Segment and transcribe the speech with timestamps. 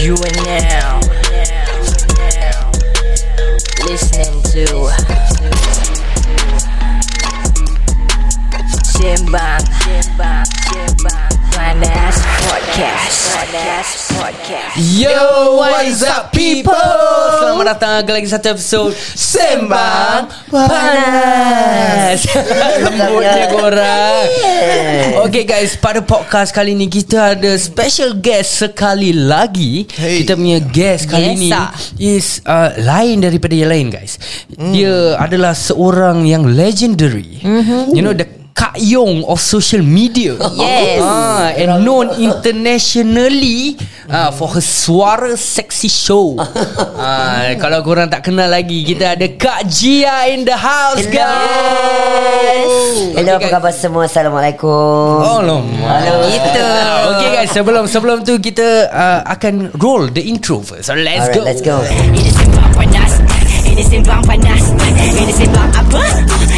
[0.00, 0.98] You are now.
[3.84, 4.88] Listening to
[8.96, 9.60] Simbang
[11.50, 12.16] Panas
[12.46, 13.18] Podcast.
[13.34, 14.74] Panas Podcast.
[14.94, 15.18] Yo,
[15.58, 16.74] what is up people?
[17.36, 22.22] Selamat datang ke lagi satu episod Sembang Panas
[22.86, 24.24] Lembutnya korang
[25.26, 30.22] Okay guys, pada podcast kali ni kita ada special guest sekali lagi Hey.
[30.22, 31.50] Kita punya guest kali Yes, ni
[31.98, 34.16] is uh, lain daripada yang lain guys
[34.50, 37.42] Dia adalah seorang yang legendary
[37.90, 41.00] You know the Kak Yong of social media Yes.
[41.00, 46.36] ah, And known internationally uh, For her suara sexy show
[47.00, 51.16] ah, Kalau korang tak kenal lagi Kita ada Kak Jia in the house Hello.
[51.24, 52.72] guys
[53.16, 54.04] Hello, Okay, apa khabar semua?
[54.04, 54.68] Assalamualaikum.
[55.24, 56.28] Oh lama Halo.
[56.28, 56.64] Gitu.
[57.16, 61.36] Okay guys sebelum sebelum tu kita uh, akan roll the intro first So let's Alright,
[61.36, 61.80] go let's go.
[61.80, 63.12] Ini Simbang Panas.
[63.64, 64.62] Ini Simbang Panas.
[65.16, 66.02] Ini Simbang apa?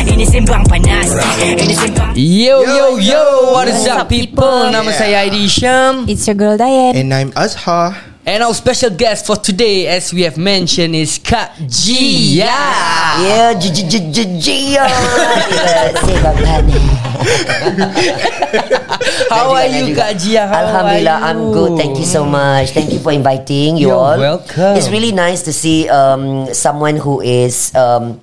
[0.03, 1.15] Ini Simbang Panas.
[1.39, 4.71] Ini Simbang Yo yo yo What is up up, people people?
[4.75, 4.99] Nama Yeah.
[4.99, 6.95] saya Aidi Syam It's your girl Diane.
[6.99, 7.95] And I'm Azhar.
[8.23, 12.51] And our special guest for today As we have mentioned Is Kak Jia
[13.23, 14.47] Yeah, j j j j j
[14.79, 14.87] ya.
[19.31, 20.45] How are you Kak Jia?
[20.47, 21.31] How Alhamdulillah, are you?
[21.31, 21.73] I'm good.
[21.79, 22.71] Thank you so much.
[22.75, 24.19] Thank you for inviting you You're all.
[24.19, 24.77] welcome.
[24.77, 28.21] It's really nice to see um, someone who is um,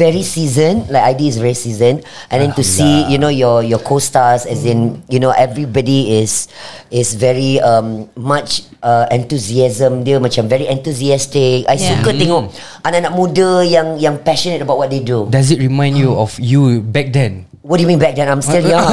[0.00, 0.88] very seasoned.
[0.88, 2.00] Like ID is very seasoned,
[2.32, 6.48] and then to see you know your your co-stars, as in you know everybody is
[6.88, 10.08] is very um, much uh, enthusiasm.
[10.08, 11.68] Dia macam very enthusiastic.
[11.68, 12.00] I Yeah.
[12.00, 12.48] suka tengok
[12.80, 15.28] anak-anak muda yang yang passionate about what they do.
[15.28, 17.44] Does it remind you of you back then?
[17.60, 18.24] What do you mean back then?
[18.32, 18.88] I'm still young.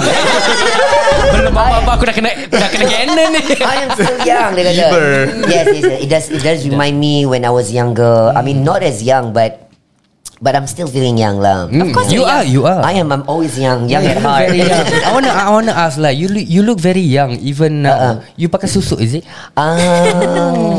[1.28, 3.42] Belum apa-apa aku dah kena dah kena canon ni.
[3.64, 4.52] I am still young.
[4.56, 4.88] Dia kata.
[5.48, 6.00] Yes, yes, yes.
[6.04, 6.26] It does.
[6.32, 8.32] It does remind me when I was younger.
[8.36, 9.67] I mean, not as young, but
[10.42, 11.68] but I'm still feeling young, lah.
[11.68, 12.82] Of course you are, you are.
[12.82, 13.12] I am.
[13.12, 13.90] I'm always young.
[13.90, 14.48] Young Yeah, at heart.
[14.50, 14.86] very young.
[15.08, 16.10] I wanna, I wanna ask lah.
[16.14, 17.36] You look, you look very young.
[17.42, 19.24] Even now, you pakai susu, is it?
[19.58, 20.78] Ah,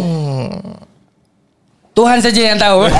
[1.98, 2.86] Tuhan saja yang tahu.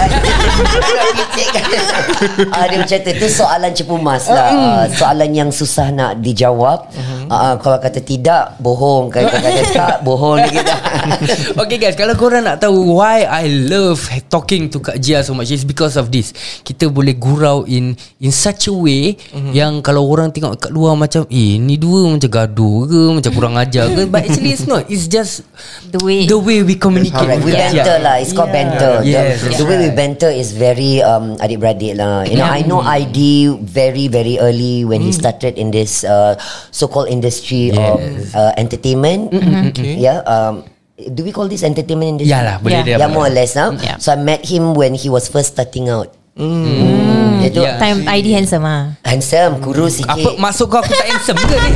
[2.50, 3.10] ah, dia macam tu.
[3.14, 4.50] Itu soalan cepu mas lah.
[4.50, 6.90] Ah, soalan yang susah nak dijawab.
[7.30, 9.14] Ah, kalau kata tidak, bohong.
[9.14, 10.42] Kalau kata tak, bohong.
[10.50, 10.74] Dia kata.
[11.62, 15.54] okay guys, kalau korang nak tahu why I love talking to Kak Jia so much,
[15.54, 16.34] it's because of this.
[16.66, 19.14] Kita boleh gurau in in such a way
[19.54, 23.54] yang kalau orang tengok kat luar macam, eh ni dua macam gaduh ke, macam kurang
[23.62, 24.10] ajar ke.
[24.10, 24.90] But actually it's not.
[24.90, 25.46] It's just
[25.94, 26.26] The way.
[26.26, 27.14] the way we communicate.
[27.14, 27.86] Alright, we Jia.
[27.86, 28.18] banter lah.
[28.18, 28.64] It's called Yeah.
[28.96, 29.08] Banter.
[29.08, 32.24] Yes, the, way we banter is very um, adik-beradik lah.
[32.24, 32.56] You know, Yeah.
[32.56, 33.18] I know ID
[33.60, 36.34] very very early when he started in this uh,
[36.72, 38.32] so-called industry of Yes.
[38.32, 39.30] uh, entertainment.
[39.74, 40.00] Okay.
[40.00, 40.24] Yeah.
[40.24, 40.64] Um,
[40.98, 42.34] do we call this entertainment industry?
[42.34, 42.98] Ya lah, boleh Yeah.
[42.98, 43.06] dia.
[43.06, 43.54] Yeah, more or less.
[43.54, 43.76] Huh?
[43.78, 44.00] Yeah.
[44.02, 46.10] So I met him when he was first starting out.
[46.38, 47.42] Mm.
[47.42, 47.78] Itu Yeah.
[47.82, 48.94] Time ID handsome ah.
[49.02, 50.14] handsome, kurus sikit.
[50.14, 51.72] Apa maksud kau aku tak handsome ke ni?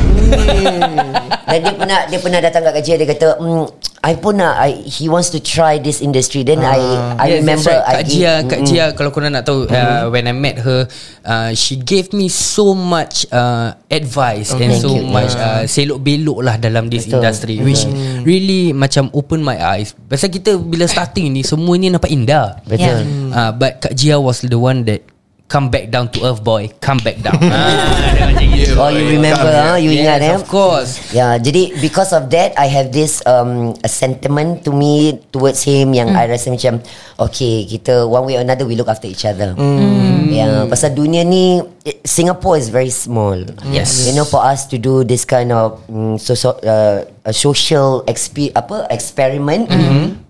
[1.51, 3.65] Dan dia pernah dia pernah datang kat kerja dia kata, mm,
[4.03, 6.43] I pun nak I, he wants to try this industry.
[6.43, 6.75] Then I
[7.15, 7.87] I Yes, remember right.
[7.87, 8.67] Kak I Jia, give- Kak Mm-mm.
[8.67, 10.91] Jia kalau korang nak tahu uh, when I met her,
[11.23, 15.07] uh, she gave me so much uh, advice and thank so you.
[15.07, 17.87] much uh, selok belok lah dalam this Betul, industry which
[18.27, 19.95] really macam open my eyes.
[19.95, 22.59] Pasal kita bila starting ni semua ni nampak indah.
[22.67, 23.07] Betul.
[23.31, 24.99] Uh, but Kak Jia was the one that
[25.53, 27.37] come back down to earth boy, come back down.
[27.53, 28.73] ah, dia macam gitu.
[28.73, 29.53] Oh, you remember?
[29.53, 29.77] Huh?
[29.77, 30.33] You yes, ingat eh?
[30.33, 30.97] of course.
[31.13, 35.93] Yeah, jadi because of that, I have this um, a sentiment to me towards him
[35.93, 36.81] yang I rasa macam
[37.21, 39.53] okay, kita one way or another we look after each other.
[40.33, 41.61] Yeah, pasal dunia ni
[42.01, 43.37] Singapore is very small.
[43.69, 44.09] Yes.
[44.09, 48.03] You know, for us to do this kind of mm, so, so, uh, a social
[48.03, 49.71] exp apa experiment.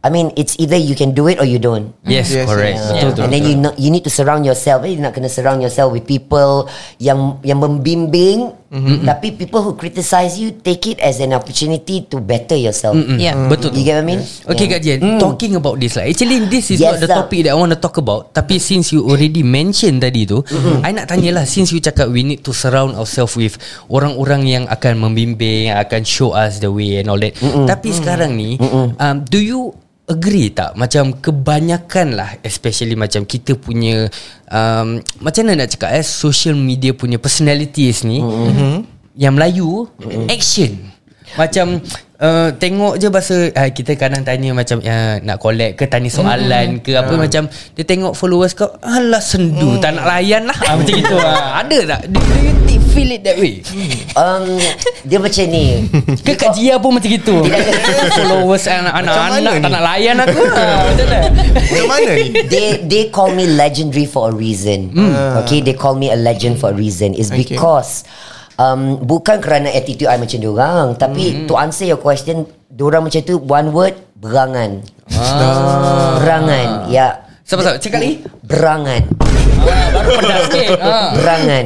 [0.04, 1.96] I mean, it's either you can do it or you don't.
[2.04, 2.76] Yes, Yes, correct.
[2.76, 2.84] yes.
[2.84, 3.08] Betul, Yeah.
[3.10, 3.24] betul.
[3.24, 4.84] And then you know, you need to surround yourself.
[4.84, 6.68] Eh, you nak kena surround yourself with people
[7.00, 8.60] yang yang membimbing.
[8.74, 12.98] Tapi people who criticize you take it as an opportunity to better yourself.
[13.16, 13.38] Yeah.
[13.46, 13.78] Betul tu.
[13.78, 14.22] You get what I mean?
[14.50, 14.74] Okay Yeah.
[14.74, 17.18] Kak Jen Talking about this lah Actually this is Yes, not the sir.
[17.22, 20.42] topic That I want to talk about Tapi since you already mention tadi tu
[20.82, 23.62] I nak tanya lah Since you cakap We need to surround ourselves with
[23.94, 27.34] Orang-orang yang akan membimbing Yang akan show us the way And all that.
[27.40, 29.72] Tapi sekarang ni um, Do you
[30.04, 30.76] agree tak?
[30.76, 34.12] Macam kebanyakan lah Especially macam kita punya
[34.52, 38.20] um, Macam mana nak cakap eh Social media punya personalities ni
[39.16, 39.70] Yang Melayu
[40.28, 40.92] Action.
[41.40, 41.80] Macam
[42.24, 46.80] uh, Tengok je bahasa uh, Kita kadang tanya macam uh, Nak collect ke Tanya soalan
[46.80, 50.94] ke Apa macam Dia tengok followers kau Alah sendu Tak nak layan lah ah, Macam
[50.96, 51.60] gitu ah.
[51.62, 53.60] Ada tak do, do you think feel it that way?
[54.16, 54.56] um,
[55.04, 55.84] Dia macam ni
[56.26, 57.44] Ke Kak Jia pun macam gitu
[58.18, 61.20] Followers anak-anak anak tak nak layan aku Ah, Macam mana?
[61.54, 64.94] Macam mana ni they they call me legendary for a reason.
[65.44, 67.18] Okay, they call me a legend for a reason.
[67.18, 67.58] Okay.
[67.58, 68.06] because
[68.58, 73.38] um, bukan kerana attitude I macam diorang, tapi to answer your question, diorang macam tu
[73.40, 74.82] one word berangan.
[76.20, 76.88] Berangan.
[76.90, 77.24] Ya.
[77.44, 79.02] Sabar-sabar Cakap lagi Berangan.
[79.60, 81.12] ah, Baru pedas sikit ah.
[81.12, 81.64] Berangan.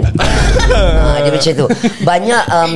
[0.73, 1.67] ha, dia macam tu.
[2.01, 2.73] Banyak um,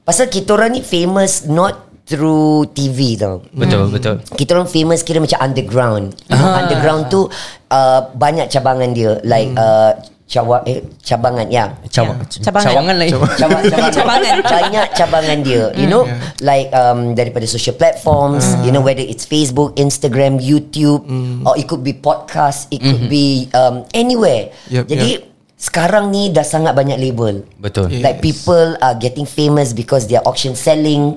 [0.00, 1.76] pasal kita orang ni famous not
[2.08, 3.44] through TV tau.
[3.52, 6.16] Betul betul Kita orang famous kira macam underground.
[6.32, 7.28] Underground tu
[7.68, 9.92] uh, banyak cabangan dia like uh,
[10.26, 11.70] cawa eh cabangan ya.
[11.86, 12.66] Caw- Cabangan.
[12.66, 13.10] Cawangan lain.
[13.14, 13.92] Cabangan, cabangan.
[13.94, 14.36] Cabangan.
[14.42, 15.64] Banyak cabangan dia.
[15.78, 16.02] You know
[16.42, 21.06] Like um, Daripada social platforms You know whether it's Facebook Instagram YouTube
[21.42, 24.50] Or it could be podcast It could be um, Anywhere.
[24.66, 25.22] Yup, Jadi
[25.56, 27.40] Sekarang ni dah sangat banyak label.
[27.56, 27.88] Betul.
[27.88, 28.04] Yeah.
[28.04, 31.14] Like people are getting famous Because they are auction selling.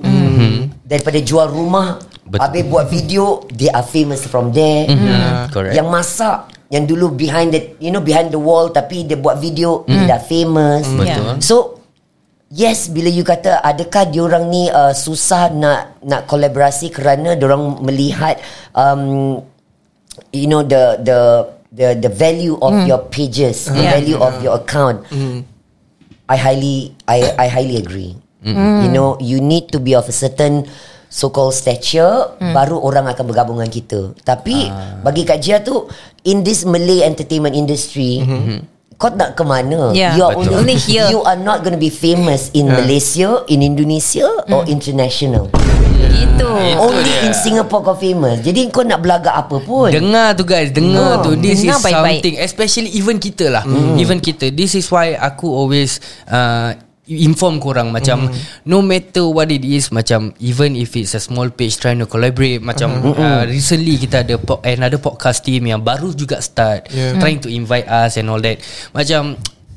[0.80, 2.46] Daripada jual rumah Betul.
[2.46, 4.86] Habis buat video They are famous from there.
[4.86, 5.74] Hmm, Correct.
[5.74, 6.38] Yang masak
[6.70, 10.20] Yang dulu behind the You know behind the wall Tapi dia buat video Dia dah
[10.22, 11.42] famous Betul.
[11.42, 11.56] So
[12.50, 18.42] Yes bila you kata adakah diorang ni uh, susah nak nak kolaborasi kerana diorang melihat
[18.74, 19.38] um,
[20.34, 21.18] you know the the
[21.70, 23.94] the the value of your pages, the Yeah.
[23.94, 25.06] value of your account.
[26.26, 28.18] I highly I I highly agree.
[28.42, 30.66] You know you need to be of a certain
[31.10, 34.00] so-called stature baru orang akan bergabung dengan kita.
[34.22, 34.70] Tapi
[35.02, 35.90] bagi Kak Jia tu
[36.24, 38.22] in this Malay entertainment industry
[39.00, 39.96] kau nak ke mana?
[39.96, 40.12] Yeah.
[40.12, 40.60] You are Betul.
[40.60, 41.08] only Only here.
[41.08, 45.48] You are not going to be famous in Malaysia, in Indonesia or international.
[46.10, 46.44] Itu
[46.76, 48.44] Only in Singapore kau famous.
[48.44, 49.88] Jadi kau nak belagak apa pun.
[49.88, 52.20] Dengar tu guys Dengar Oh, tu This dengar is baik-baik.
[52.20, 53.64] something Especially even kita lah
[53.96, 55.96] Even kita This is why Aku always
[56.28, 56.76] uh,
[57.10, 58.30] Inform korang Macam
[58.62, 62.62] No matter what it is Macam Even if it's a small page Trying to collaborate
[62.62, 67.18] Macam uh, Recently kita ada po- Another podcast team Yang baru juga start Yeah.
[67.18, 68.62] Trying to invite us And all that.
[68.90, 69.34] Macam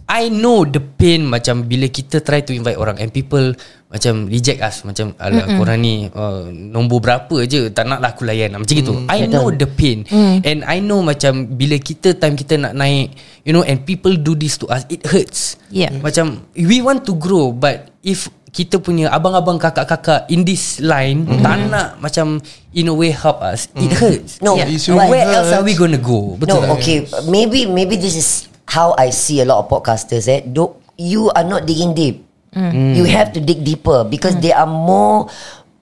[0.07, 3.55] I know the pain Macam bila kita try to invite orang And people
[3.87, 8.11] Macam reject us Macam Alah mm korang ni uh, Nombor berapa je Tak nak lah
[8.11, 10.03] aku layan Macam gitu I know the pain
[10.43, 13.15] And I know macam Bila kita time kita nak naik
[13.47, 15.89] You know And people do this to us It hurts Yeah.
[16.03, 21.41] Macam We want to grow But if kita punya abang-abang kakak-kakak in this line mm.
[21.41, 22.37] tak nak macam
[22.77, 24.69] in a way help us it hurts No, Yeah.
[24.93, 25.57] Where else hurts.
[25.57, 26.77] are we gonna go betul No, tak?
[26.77, 27.09] okay.
[27.25, 30.27] Maybe maybe this is how I see a lot of podcasters.
[30.27, 32.23] Eh, do you are not digging deep.
[32.53, 35.25] You have to dig deeper because they are more,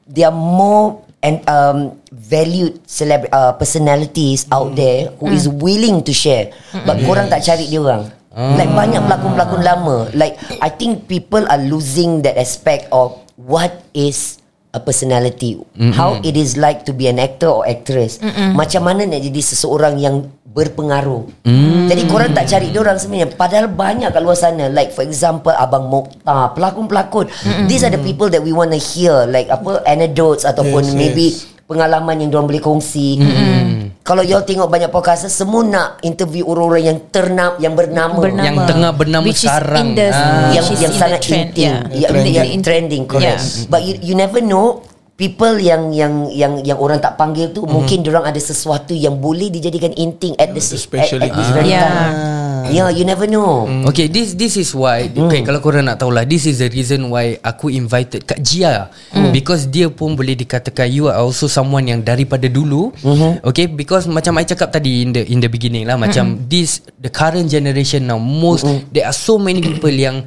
[0.07, 6.15] they are more and um valued celeb uh, personalities out there who is willing to
[6.15, 6.55] share.
[6.87, 8.07] But korang tak cari dia orang.
[8.31, 9.97] Like banyak pelakon-pelakon lama.
[10.15, 14.39] Like I think people are losing that aspect of what is
[14.71, 15.59] a personality.
[15.91, 18.23] How it is like to be an actor or actress.
[18.55, 21.23] Macam mana nak jadi seseorang yang berpengaruh.
[21.87, 23.31] Jadi korang tak cari dia orang sebenarnya.
[23.33, 24.67] Padahal banyak kat luar sana.
[24.67, 27.31] Like for example Abang Mokhtar, pelakon-pelakon.
[27.65, 29.23] These are the people that we want to hear.
[29.23, 31.47] Like apa anecdotes ataupun Yes, maybe yes.
[31.65, 33.15] pengalaman yang diorang boleh kongsi.
[34.01, 38.17] Kalau y'all tengok banyak podcast semua nak interview orang-orang yang ternam yang bernama.
[38.17, 38.43] Bernama.
[38.43, 39.77] Yang tengah bernama Which is sekarang.
[39.77, 40.51] in the, Ah.
[40.51, 41.79] yang is yang in sangat the trend, intim, yeah.
[41.93, 42.33] yang, Trending.
[42.35, 43.39] yang trending correct.
[43.45, 43.69] Yeah.
[43.69, 44.81] But you you never know
[45.21, 49.53] people yang yang yang yang orang tak panggil tu mungkin orang ada sesuatu yang boleh
[49.53, 51.85] dijadikan inting at the at, at Especially- this very Yeah.
[51.85, 52.41] time.
[52.71, 53.65] Yeah, you never know.
[53.89, 57.35] Okay this this is why Okay kalau korang nak tahulah This is the reason why
[57.41, 58.93] Aku invited Kak Jia.
[59.33, 62.93] Because dia pun boleh dikatakan You are also someone yang Daripada dulu.
[63.41, 67.09] Okay Because macam I cakap tadi In the in the beginning lah Macam this The
[67.09, 70.23] current generation now Most There are so many people yang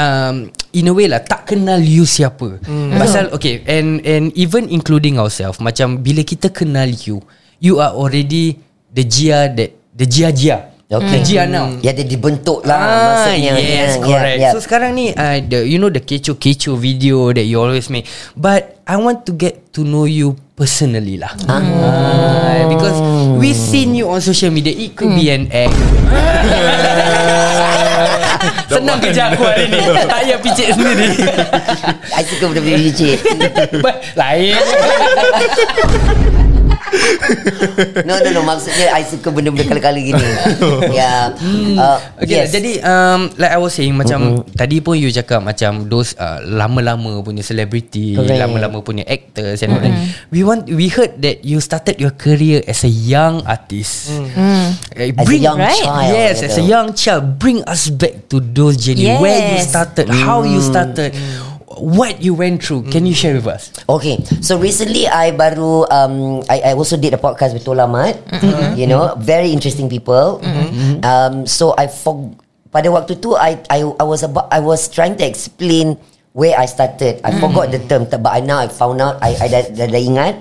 [0.00, 0.36] um,
[0.72, 2.56] in a way lah tak kenal you siapa.
[2.96, 7.20] Pasal okay and and even including ourselves macam bila kita kenal you,
[7.60, 8.56] you are already
[8.88, 10.69] the Jia that the Jia Jia.
[10.90, 11.22] Okay.
[11.22, 11.70] Jia now.
[11.78, 12.90] Ya dia dibentuk lah Ah,
[13.30, 13.54] maksudnya.
[13.54, 14.26] yes, Yeah, correct.
[14.34, 14.52] yeah, yeah.
[14.52, 18.82] So sekarang ni, uh, the you know the kecoh-kecoh video that you always make, but
[18.82, 21.30] I want to get to know you personally lah.
[21.46, 22.98] Ah, because
[23.38, 25.78] we seen you on social media, it could be an act.
[28.66, 31.10] Senang kerja aku hari ni Tak payah picit sendiri
[32.16, 33.18] I suka benda-benda bicik.
[33.82, 34.54] But, Lain
[38.08, 40.26] no no no maksudnya I suka benda-benda kala-kala gini.
[40.98, 41.32] yeah.
[41.76, 42.52] Uh, Okay, yes.
[42.52, 47.22] jadi um, like I was saying macam tadi pun you cakap macam those uh, lama-lama
[47.22, 48.36] punya celebrity, Correct.
[48.38, 49.94] lama-lama punya actors and all that.
[50.28, 54.10] We want we heard that you started your career as a young artist.
[54.12, 55.80] Uh, As a young Right.
[55.80, 56.12] child.
[56.12, 59.08] Yes, as a young child, bring us back to those journey.
[59.16, 59.72] Where you Yes.
[59.72, 61.12] started, how you started,
[61.78, 62.90] what you went through.
[62.90, 63.70] Can you share with us?
[63.86, 68.18] Okay, so recently I baru um I, I also did a podcast with Tola Mat.
[68.74, 70.42] You know, very interesting people.
[71.06, 72.34] Um, so I for
[72.70, 75.94] pada waktu tu I I I was about I was trying to explain
[76.34, 77.18] where I started.
[77.26, 79.18] I forgot the term, but I now I found out.
[79.22, 80.34] I I dah, dah, dah ingat.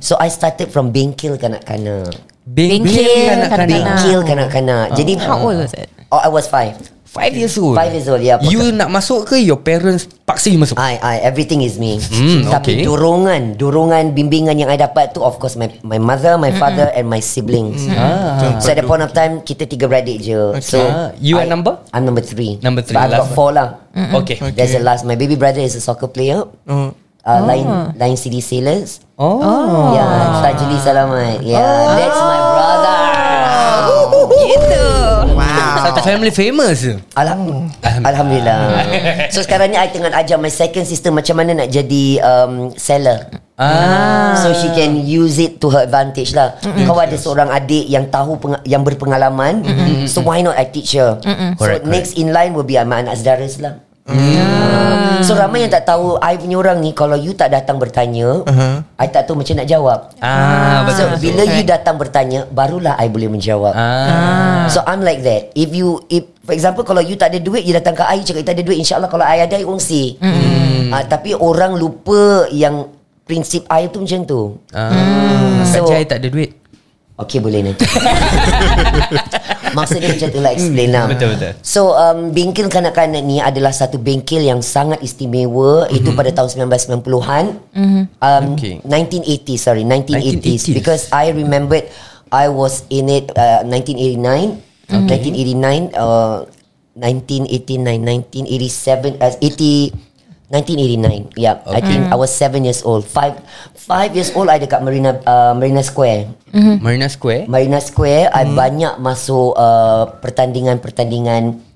[0.00, 2.12] So I started from bengkel kanak-kanak.
[2.44, 3.48] Bengkel kanak-kanak.
[3.48, 3.68] kanak-kanak.
[3.68, 4.86] Bengkel kanak-kanak.
[4.96, 5.88] Jadi How old was it?
[6.12, 6.76] Oh, I was five.
[7.10, 7.74] Five years old.
[7.74, 8.38] Five years old, yeah.
[8.38, 10.78] You nak masuk ke your parents paksa you masuk?
[10.78, 11.98] I, I, everything is me.
[11.98, 12.86] Hmm, Tapi okay.
[12.86, 17.10] dorongan, dorongan, bimbingan yang I dapat tu, of course, my my mother, my father, and
[17.10, 17.82] my siblings.
[17.90, 18.62] Ah.
[18.62, 20.38] So at that point of time, kita tiga beradik je.
[20.62, 21.82] So Ah, you I, are number?
[21.90, 22.62] I'm number three.
[22.62, 23.82] Number three, But I've got last four lah.
[24.22, 24.38] Okay.
[24.54, 25.02] There's the last.
[25.02, 26.46] My baby brother is a soccer player.
[26.70, 26.94] Oh.
[27.26, 27.66] Uh, Line
[27.98, 29.02] Line City Sailors.
[29.18, 29.42] Oh.
[29.98, 31.42] Yeah, Tajuli Salamat.
[31.42, 32.98] Yeah, that's my brother.
[34.30, 34.79] Gitu.
[35.90, 36.86] Satu family famous.
[37.12, 38.58] Alham- Alhamdulillah.
[39.28, 43.26] so sekarang ni I tengah ajar my second sister macam mana nak jadi um, seller.
[43.60, 44.40] Ah.
[44.40, 46.56] So she can use it to her advantage lah.
[46.62, 49.60] Kau ada seorang adik yang tahu penga- yang berpengalaman.
[50.08, 51.20] So why not I teach her?
[51.20, 51.28] So
[51.58, 53.74] Correct, next in line will be my anak saudara lah.
[55.20, 58.74] So ramai yang tak tahu I punya orang ni Kalau you tak datang bertanya uh-huh.
[58.96, 61.20] I tak tahu macam nak jawab Ah, So betul.
[61.22, 64.66] bila you datang bertanya Barulah I boleh menjawab Ah.
[64.66, 67.72] So I'm like that If you if For example Kalau you tak ada duit You
[67.72, 70.90] datang ke I Cakap you tak ada duit InsyaAllah kalau I ada I kongsi mm.
[70.90, 72.90] uh, Tapi orang lupa Yang
[73.22, 74.40] Prinsip I tu macam tu
[74.72, 75.62] Ah.
[75.64, 76.56] So- So, Jai tak ada duit.
[77.14, 77.84] Okay boleh nanti
[79.78, 81.52] Maksudnya macam tu lah Explain lah Betul, betul.
[81.62, 85.98] So um, Bengkel kanak-kanak ni Adalah satu bengkel Yang sangat istimewa mm-hmm.
[86.00, 88.02] Itu pada tahun 1990-an mm-hmm.
[88.18, 88.82] um, Okay.
[88.82, 90.76] 1980 Sorry 1980s, 1980s.
[90.76, 91.86] Because I remembered
[92.30, 96.46] I was in it uh, 1989 1989 uh,
[96.98, 97.78] 1989
[98.38, 100.09] 1987 uh, 80
[100.50, 103.06] 1989 Yeah I think I was 7 years old.
[103.06, 103.38] 5
[103.78, 106.34] 5 years old I dekat Marina uh, Marina Square.
[106.82, 107.46] Marina Square.
[107.46, 111.69] Marina Square I banyak masuk uh, pertandingan-pertandingan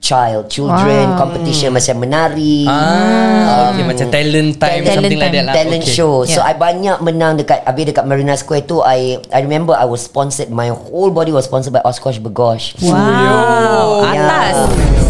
[0.00, 1.18] child children Wow.
[1.20, 5.36] competition macam menari Ah, okay, macam talent time Talent something like time.
[5.36, 5.54] that lah.
[5.54, 5.92] talent okay.
[5.92, 6.48] show so Yeah.
[6.48, 10.48] I banyak menang dekat Habis dekat Marina Square tu I I remember I was sponsored
[10.50, 14.02] My whole body was sponsored by Oshkosh Bagosh Wow.
[14.02, 14.56] Atas.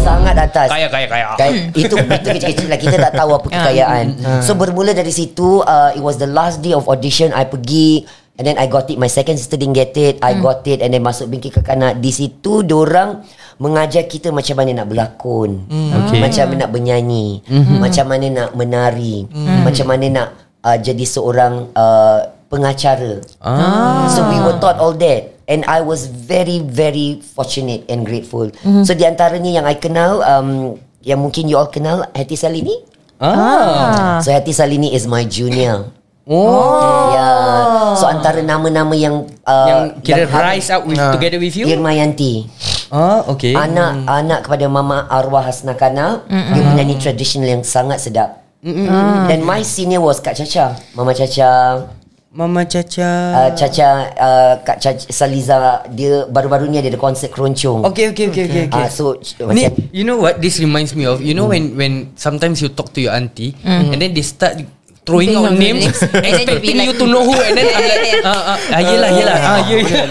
[0.01, 1.25] Sangat atas Kaya, kaya, kaya.
[1.35, 4.05] Kaya- itu itu kecil-kecil lah kita tak tahu apa kekayaan.
[4.41, 8.03] So bermula dari situ uh, it was the last day of audition I pergi
[8.35, 10.89] and then I got it my second sister didn't get it I got it and
[10.89, 13.21] then masuk bingkit kekanak di situ dorang
[13.57, 16.19] mengajar kita macam mana nak berlakon Okay.
[16.19, 17.27] macam mana nak bernyanyi
[17.75, 19.25] macam mana nak menari
[19.63, 20.27] macam mana nak
[20.61, 24.05] uh, jadi seorang uh, pengacara Ah.
[24.07, 28.51] So we were taught all that And I was very very fortunate and grateful
[28.83, 32.75] So di antaranya yang I kenal um, Yang mungkin you all kenal Hati Salini
[33.19, 34.19] Ah.
[34.19, 35.91] So Hati Salini is my junior
[36.23, 37.11] Oh.
[37.11, 37.97] Yeah.
[37.97, 41.11] So antara nama-nama yang uh, Yang kira yang rise up with, Ah.
[41.11, 41.65] together with you?
[41.65, 42.45] Irmayanti
[42.91, 43.55] Ah, okay.
[43.55, 49.63] Anak anak kepada mama arwah Hasna Kana Dia menyanyi tradisional yang sangat sedap Dan my
[49.63, 51.87] senior was Kak Caca Mama Caca
[52.31, 53.11] Mama Caca.
[53.35, 58.43] uh, Caca uh, Kak Caca Saliza Dia baru-baru ni ada konsert keroncong Okay, okay, okay,
[58.47, 58.63] okay.
[58.67, 58.83] okay.
[58.83, 59.15] Ah, so
[59.51, 61.19] Ni, macam you know what this reminds me of?
[61.19, 64.59] You know when when sometimes you talk to your auntie and then they start
[65.05, 68.81] throwing out names, expecting you to know who and then I'm like, ah, ah, ah,
[68.81, 70.05] yelah, yelah, ah, yeah, yeah.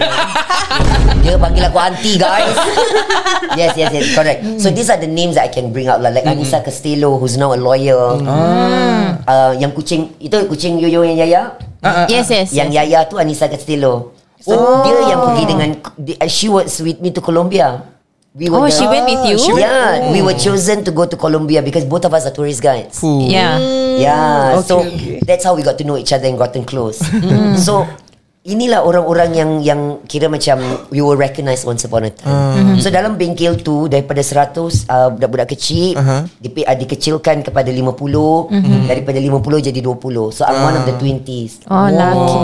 [1.21, 2.49] Dia panggil aku auntie guys.
[3.59, 4.41] Yes yes yes correct.
[4.57, 6.09] So these are the names that I can bring out lah.
[6.09, 8.17] Like Anissa Castello Who's now a lawyer.
[9.27, 11.41] Uh, Yang kucing Itu kucing Yoyo yang Yaya?
[11.83, 12.55] Ah, ah, Yes, yes.
[12.55, 12.77] Yang yes.
[12.87, 14.55] Yaya tu Anissa Castello So
[14.87, 15.69] dia yang pergi dengan
[16.31, 17.90] She was with me to Colombia
[18.31, 19.35] We Oh, she went with you?
[19.35, 22.63] She- Yeah We were chosen to go to Colombia Because both of us are tourist
[22.63, 23.27] guides Fuh.
[23.27, 23.59] Yeah.
[23.99, 25.19] Yeah, Okay, so okay.
[25.21, 26.97] that's how we got to know each other and gotten close.
[27.67, 27.85] so
[28.41, 30.57] inilah orang-orang yang yang kira macam
[30.89, 32.79] we were recognized once upon a time.
[32.81, 34.57] So dalam bengkel tu daripada 100
[34.89, 36.25] uh, budak-budak kecil Uh-huh.
[36.39, 38.49] dipi- uh, dikecilkan kepada 50
[38.89, 40.33] daripada 50 jadi 20.
[40.33, 41.67] So I'm one of the 20s.
[41.69, 42.39] Oh, lucky.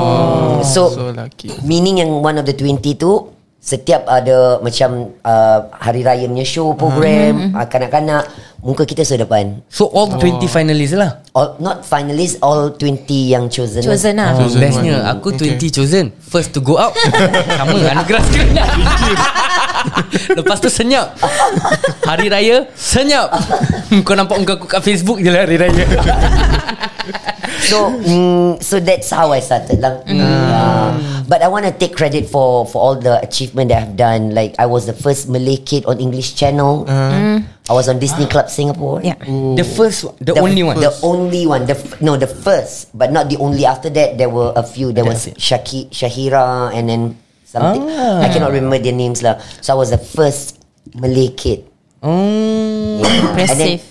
[0.67, 1.49] So, So lucky.
[1.65, 6.71] meaning yang one of the 20 tu setiap ada macam uh, hari raya punya show
[6.77, 8.25] program uh, kanak-kanak
[8.57, 9.61] Muka kita sudah depan.
[9.69, 11.21] So all 20 finalists lah?
[11.37, 13.05] All, Not finalists All 20
[13.37, 13.85] yang chosen.
[13.85, 14.33] Chosen lah.
[14.33, 15.05] Oh, bestnya.
[15.13, 16.09] Aku 20 chosen.
[16.17, 16.97] First to go out.
[17.61, 18.57] Sama anugerah sekali
[20.37, 21.17] Lepas tu senyap
[22.03, 23.31] Hari raya Senyap
[24.07, 25.85] Kau nampak muka aku kat Facebook je lah Hari raya
[27.67, 29.99] So mm, so that's how I started lah.
[30.07, 30.95] Yeah.
[31.27, 34.31] But I want to take credit for for all the achievement that I've done.
[34.31, 36.87] Like I was the first Malay kid on English Channel.
[37.67, 39.03] I was on Disney Club Singapore.
[39.03, 39.19] Yeah.
[39.19, 39.59] Mm.
[39.59, 41.67] The first The, only one The only one.
[41.67, 43.67] The f- no, the first, but not the only.
[43.67, 44.95] After that, there were a few.
[44.95, 45.27] There was.
[45.35, 47.01] Shaki, Shahira, and then
[47.47, 47.87] something.
[47.87, 48.21] Ah.
[48.21, 49.39] I cannot remember their names lah.
[49.63, 50.59] So I was the first
[50.93, 51.63] Malay kid.
[52.03, 52.99] oh.
[52.99, 53.47] Yeah.
[53.47, 53.83] And then- Impressive.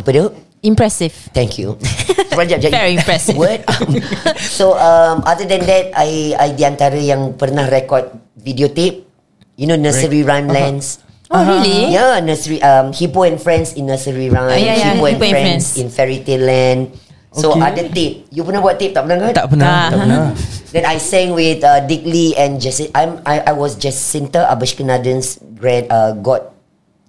[0.00, 0.24] Apa dia?
[0.62, 1.14] Impressive.
[1.34, 1.74] Thank you.
[2.32, 3.34] Very impressive.
[3.36, 3.66] Word.
[4.56, 9.04] so um, other than that, I I di antara yang pernah record videotape,
[9.58, 11.02] you know nursery rhyme lands.
[11.28, 11.90] Oh, really?
[11.92, 15.24] Yeah, nursery um Hippo and Friends in nursery rhyme, Ah, yeah, yeah, Hippo, and, Hippo
[15.26, 15.80] and Friends, Friends.
[15.82, 16.82] in Fairy Tale Land.
[17.32, 17.64] So Okay.
[17.64, 18.14] ada tape.
[18.28, 19.32] You pernah buat tape tak pernah kan?
[19.32, 19.88] Tak pernah Ah.
[19.88, 20.20] Tak pernah
[20.72, 22.88] Then I sang with uh, Dick Lee and Jesse.
[22.96, 26.48] I'm I, I was Jacinta Abishkanaden's grand uh, god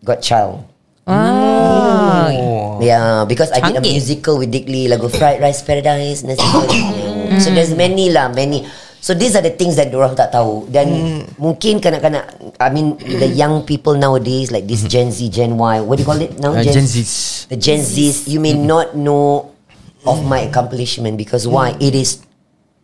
[0.03, 0.68] godchild.
[1.08, 2.27] Ah.
[2.32, 2.80] oh.
[2.84, 7.39] Yeah, because I did a musical with Dick Lee, lagu Fried Rice Paradise, nasi goreng.
[7.39, 8.68] So there's many lah, many.
[9.00, 10.68] So these are the things that orang tak tahu.
[10.72, 15.75] Dan mungkin kanak-kanak, I mean the young people nowadays, like this Gen Z, Gen Y,
[15.84, 16.56] what do you call it now?
[16.56, 17.48] Uh, Gen Zs.
[17.51, 19.52] The Gen Zs, you may not know
[20.03, 21.75] of my accomplishment because why?
[21.77, 22.19] It is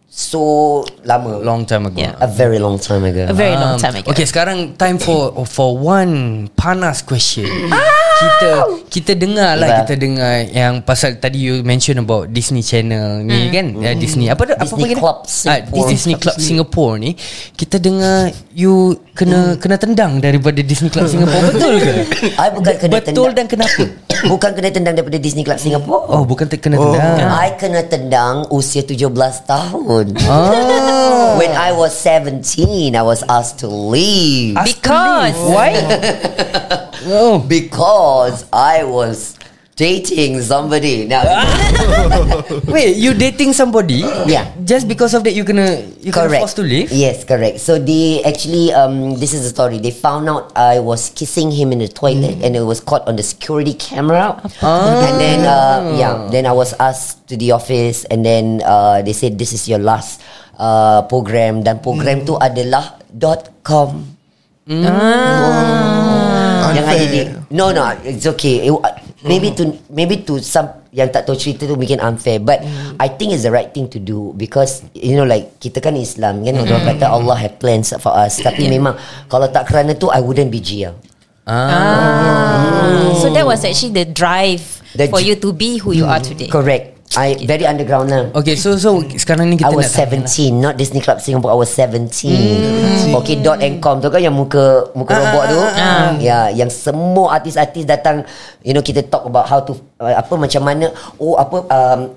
[0.10, 1.38] so lama.
[1.40, 2.18] Long time ago Yeah.
[2.18, 3.30] A very long time ago.
[3.30, 4.10] A very long Um, time ago.
[4.10, 7.46] Okay sekarang time for for one panas question.
[8.20, 8.52] kita
[8.92, 13.72] kita dengar lah kita dengar yang pasal tadi you mention about Disney Channel ni kan
[13.80, 15.00] uh, Disney apa apa Disney panggil dia?
[15.00, 15.88] Club Ah, Singapore.
[15.88, 17.12] Disney Club Singapore ni
[17.56, 18.74] kita dengar you
[19.16, 21.92] kena kena tendang daripada Disney Club Singapore betul ke?
[22.36, 23.36] I bukan kena betul tendang.
[23.38, 23.84] dan kenapa?
[24.28, 26.04] Bukan kena tendang daripada Disney Club Singapore.
[26.12, 27.32] Oh bukan te- kena tendang.
[27.32, 29.08] I kena tendang usia 17
[29.48, 30.06] tahun.
[30.28, 31.40] Oh.
[31.40, 34.60] When I was 17, I was asked to leave.
[34.60, 35.72] Because Why?
[37.08, 37.40] oh.
[37.40, 39.39] Because I was
[39.80, 41.08] dating somebody.
[41.08, 41.24] Now,
[42.68, 44.04] Wait, you dating somebody?
[44.28, 44.52] Yeah.
[44.68, 46.42] Just because of that you gonna you kena correct.
[46.44, 46.92] forced to leave?
[46.92, 47.64] Yes, correct.
[47.64, 49.80] So they actually, um, this is the story.
[49.80, 53.16] They found out I was kissing him in the toilet, and it was caught on
[53.16, 54.36] the security camera.
[54.60, 59.16] And then, uh, yeah, then I was asked to the office, and then uh, they
[59.16, 60.20] said this is your last
[60.60, 61.64] uh, program.
[61.64, 64.20] Dan program tu adalah dot com.
[66.70, 68.74] Yang ada di No no It's okay it,
[69.20, 72.64] Maybe to Maybe to some Yang tak tahu cerita tu Mungkin unfair But
[72.96, 76.40] I think it's the right thing to do Because You know like Kita kan Islam
[76.48, 76.56] kan?
[76.56, 78.40] Orang kata Allah have plans for us.
[78.40, 78.96] Tapi memang
[79.28, 80.96] Kalau tak kerana tu I wouldn't be Gia
[81.50, 86.06] Ah, so that was actually the drive The for j- you to be who you
[86.06, 86.46] are today.
[86.46, 88.30] Correct I very underground lah.
[88.38, 91.50] Okay so so sekarang ni kita I was nak tanya 17 Not Disney Club Singapore
[91.50, 93.98] I was 17 Okay dot and com.
[93.98, 95.62] Tu kan Yang muka Muka robot tu?
[96.22, 98.22] Ya Yang semua artis-artis datang
[98.62, 102.14] You know kita talk about How to uh, Apa macam mana Oh apa um,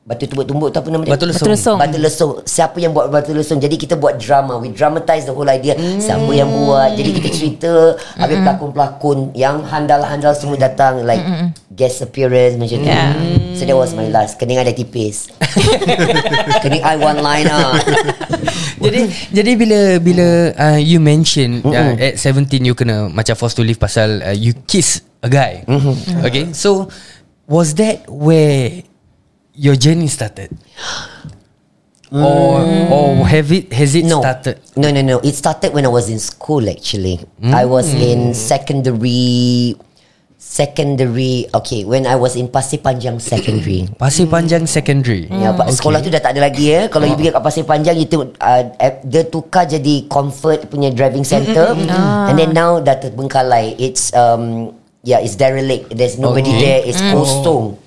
[0.00, 1.12] Batu tumbuk-tumbuk tu apa nama dia?
[1.12, 1.44] Batu lesung.
[1.44, 1.76] Batu lesung.
[1.76, 2.32] Batu lesung.
[2.48, 3.60] Siapa yang buat batu lesung?
[3.60, 4.56] Jadi kita buat drama.
[4.56, 5.76] We dramatize the whole idea.
[5.76, 6.96] Siapa yang buat?
[6.96, 7.72] Jadi kita cerita
[8.16, 11.22] Habis pelakon-pelakon Yang handal-handal semua datang Like
[11.76, 12.88] Guest appearance Macam tu.
[12.88, 13.12] Yeah.
[13.54, 14.40] So that was my last.
[14.40, 15.28] Kening ada tipis
[16.64, 17.76] Kening I one liner.
[18.80, 23.64] Jadi jadi bila bila uh, you mention uh, at 17 you kena macam forced to
[23.64, 25.60] leave pasal uh, you kiss a guy.
[26.24, 26.48] Okay.
[26.56, 26.88] So
[27.44, 28.88] was that where
[29.54, 30.50] your journey started?
[32.10, 32.60] Or
[32.94, 34.20] or have it has it no.
[34.20, 34.58] started?
[34.76, 35.16] No, no, no.
[35.20, 37.20] It started when I was in school actually.
[37.42, 39.76] I was in secondary
[40.40, 43.86] secondary okay, when I was in Pasir Panjang Secondary.
[44.00, 45.28] Pasir Panjang Secondary.
[45.28, 45.70] Ya, okay.
[45.76, 46.88] sekolah tu dah tak ada lagi ya.
[46.88, 51.22] Kalau you pergi kat Pasir Panjang itu uh, eh, dia tukar jadi Comfort punya driving
[51.22, 51.76] center
[52.26, 53.76] and then now dah terbengkalai.
[53.76, 55.90] It's um yeah, it's derelict.
[55.90, 56.60] There's nobody Okay.
[56.60, 56.80] there.
[56.84, 57.80] It's kosong.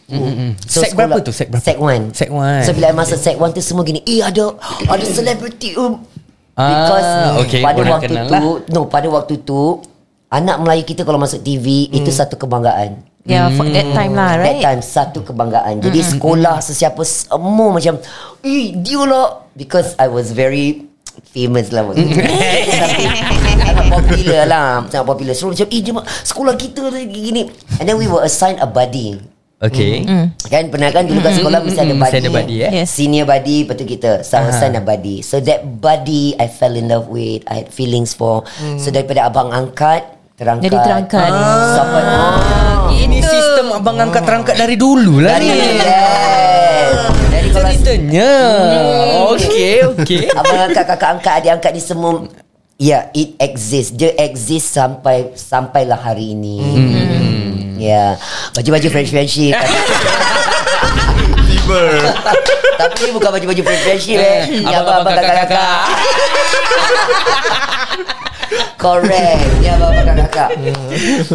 [0.64, 1.34] Sek berapa tu?
[1.34, 1.64] Sek berapa?
[1.64, 2.62] Sek 1 Sek one.
[2.62, 4.54] So bila I masuk sek 1 tu semua gini Eh ada
[4.86, 6.06] Ada celebrity um.
[6.54, 7.10] Ah, Because
[7.42, 8.42] okay, Pada orang waktu tu lah.
[8.70, 9.82] No pada waktu tu
[10.30, 11.98] Anak Melayu kita kalau masuk TV Hmm.
[11.98, 14.62] Itu satu kebanggaan Yeah, for that time lah, That right?
[14.62, 17.98] time satu kebanggaan Jadi sekolah sesiapa Semua macam
[18.44, 20.86] Eh dia lah Because I was very
[21.30, 22.22] Famous lah waktu tu.
[23.64, 27.42] Sangat popular lah Sangat popular So macam Eh mak- sekolah kita lagi gini
[27.78, 29.20] And then we were assigned a buddy
[29.64, 30.04] Okay.
[30.44, 32.04] Kan pernah kan dulu kat sekolah mesti ada Mm, buddy.
[32.04, 32.72] mesti ada buddy, eh?
[32.76, 32.88] Yes.
[32.92, 35.24] Senior buddy lepas tu kita sama son a buddy.
[35.24, 38.44] So that buddy I fell in love with, I had feelings for.
[38.76, 40.04] So daripada abang angkat
[40.36, 40.68] terangkat.
[40.68, 41.32] Jadi terangkat.
[41.72, 42.92] Sampai ah.
[42.92, 45.56] Ini sistem abang angkat terangkat dari dulu lah Dari ni.
[45.56, 46.92] yes.
[47.32, 48.32] Dari kalau Ceritanya.
[49.30, 50.22] Okey, okey.
[50.30, 52.28] abang angkat, kakak angkat, adik angkat ni semua
[52.84, 53.96] yeah, it exists.
[53.96, 56.60] Dia exist sampai sampailah hari ini.
[56.60, 57.80] Hmm.
[57.80, 58.10] Ya, yeah.
[58.52, 59.56] baju-baju French friendship.
[61.64, 61.84] Tiba
[62.76, 64.44] Tapi ni bukan baju-baju French friendship eh.
[64.68, 65.80] Ni Abang-abang kakak-kakak.
[68.76, 69.96] Correct Ya abang
[70.28, 70.50] kakak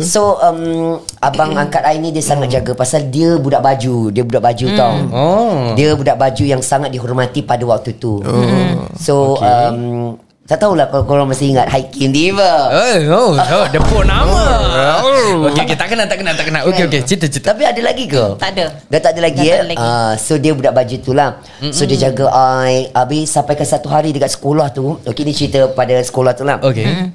[0.04, 4.44] So um, Abang angkat I ni Dia sangat jaga Pasal dia budak baju Dia budak
[4.44, 5.72] baju tau Oh.
[5.72, 8.20] Dia budak baju Yang sangat dihormati Pada waktu tu
[9.00, 13.30] So um, Tak tahulah Kalau korang masih ingat Hiking Diva Oh, oh,
[13.60, 14.64] oh, dia pun nama.
[15.44, 16.62] Okey, okey, tak kenal, tak kenal, tak kenal.
[16.66, 17.52] Okey, okey, cerita, cerita.
[17.52, 18.24] Tapi ada lagi ke?
[18.40, 18.64] Tak ada.
[18.88, 19.54] Dah tak ada lagi Dah ya?
[19.54, 19.84] tak ada lagi.
[19.84, 21.36] Ah, so dia budak baju tu lah
[21.68, 22.32] So dia jaga
[22.64, 26.48] I Habis sampai ke satu hari Dekat sekolah tu Okay ni cerita pada sekolah tu
[26.48, 27.12] lah Okey.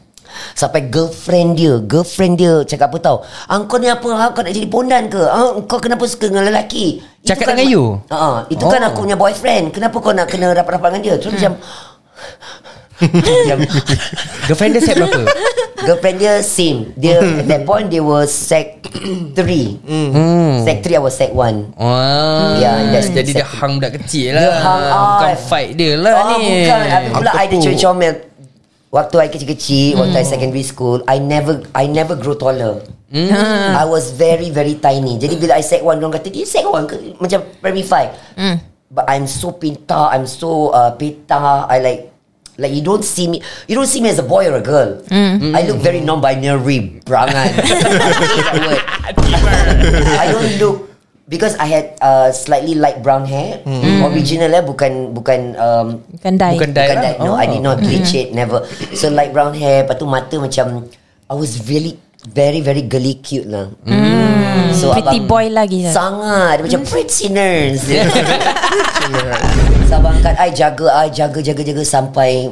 [0.53, 4.49] Sampai girlfriend dia Girlfriend dia Cakap apa tau ah, Kau ni apa ah, Kau nak
[4.49, 7.83] jadi pondan ke ah, Kau kenapa suka dengan lelaki Cakap kan, dengan you?
[8.09, 8.89] ah, Itu kan Oh.
[8.89, 11.53] aku punya boyfriend Kenapa kau nak kena rapat-rapat dengan dia Terus macam
[13.01, 13.57] macam
[14.45, 15.21] Girlfriend dia set berapa?
[15.83, 19.33] Girlfriend dia same Dia at that point Dia was sec 3
[19.83, 20.61] Hmm.
[20.61, 22.55] Sec 3 I was sec 1 Wah.
[22.61, 24.41] Ya, that's jadi dia hang budak kecil lah.
[24.41, 25.35] Dia hang Bukan I.
[25.39, 26.45] fight dia lah oh, ni.
[26.63, 27.81] bukan Habis pula Apa I dia tu?
[27.81, 28.13] comel
[28.93, 32.77] Waktu I kecil-kecil Waktu I secondary school I never I never grow taller
[33.13, 33.29] Hmm.
[33.77, 36.89] I was very very tiny Jadi bila I sec 1 Diorang kata Dia sec 1
[36.89, 42.12] ke Macam primary 5 But I'm so pintar I'm so uh, pintar I like
[42.63, 45.03] Like you don't see me You don't see me as a boy or a girl.
[45.51, 47.51] I look very non-binary Berangan
[48.63, 48.81] word.
[50.15, 50.77] I don't look
[51.23, 53.63] Because I had uh, slightly light brown hair.
[54.07, 55.87] Original eh Bukan Bukan um,
[56.19, 56.55] Bukan dye.
[56.55, 57.03] Bukan dye Bukan lah.
[57.03, 58.63] that No I did not bleach it Never.
[58.95, 60.87] So light brown hair Lepas tu mata macam
[61.27, 61.95] I was really
[62.31, 63.67] Very very girly cute lah
[64.71, 65.91] So Pretty boy lagi lah.
[65.91, 67.83] Sangat Dia macam pretty nurse
[69.91, 72.47] So abang angkat I jaga I jaga jaga jaga Sampai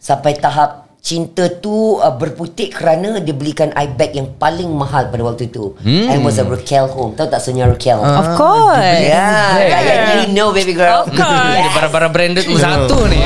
[0.00, 5.26] Sampai tahap Cinta tu uh, berputik kerana dia belikan I bag yang paling mahal pada
[5.26, 5.74] waktu tu.
[5.82, 7.18] And was a Raquel home.
[7.18, 7.98] Tahu tak Sonia Raquel?
[7.98, 9.02] Of course.
[9.02, 11.02] Yeah, I you know baby girl.
[11.02, 11.58] Of course.
[11.58, 13.18] Dia barang-barang branded tu satu ni.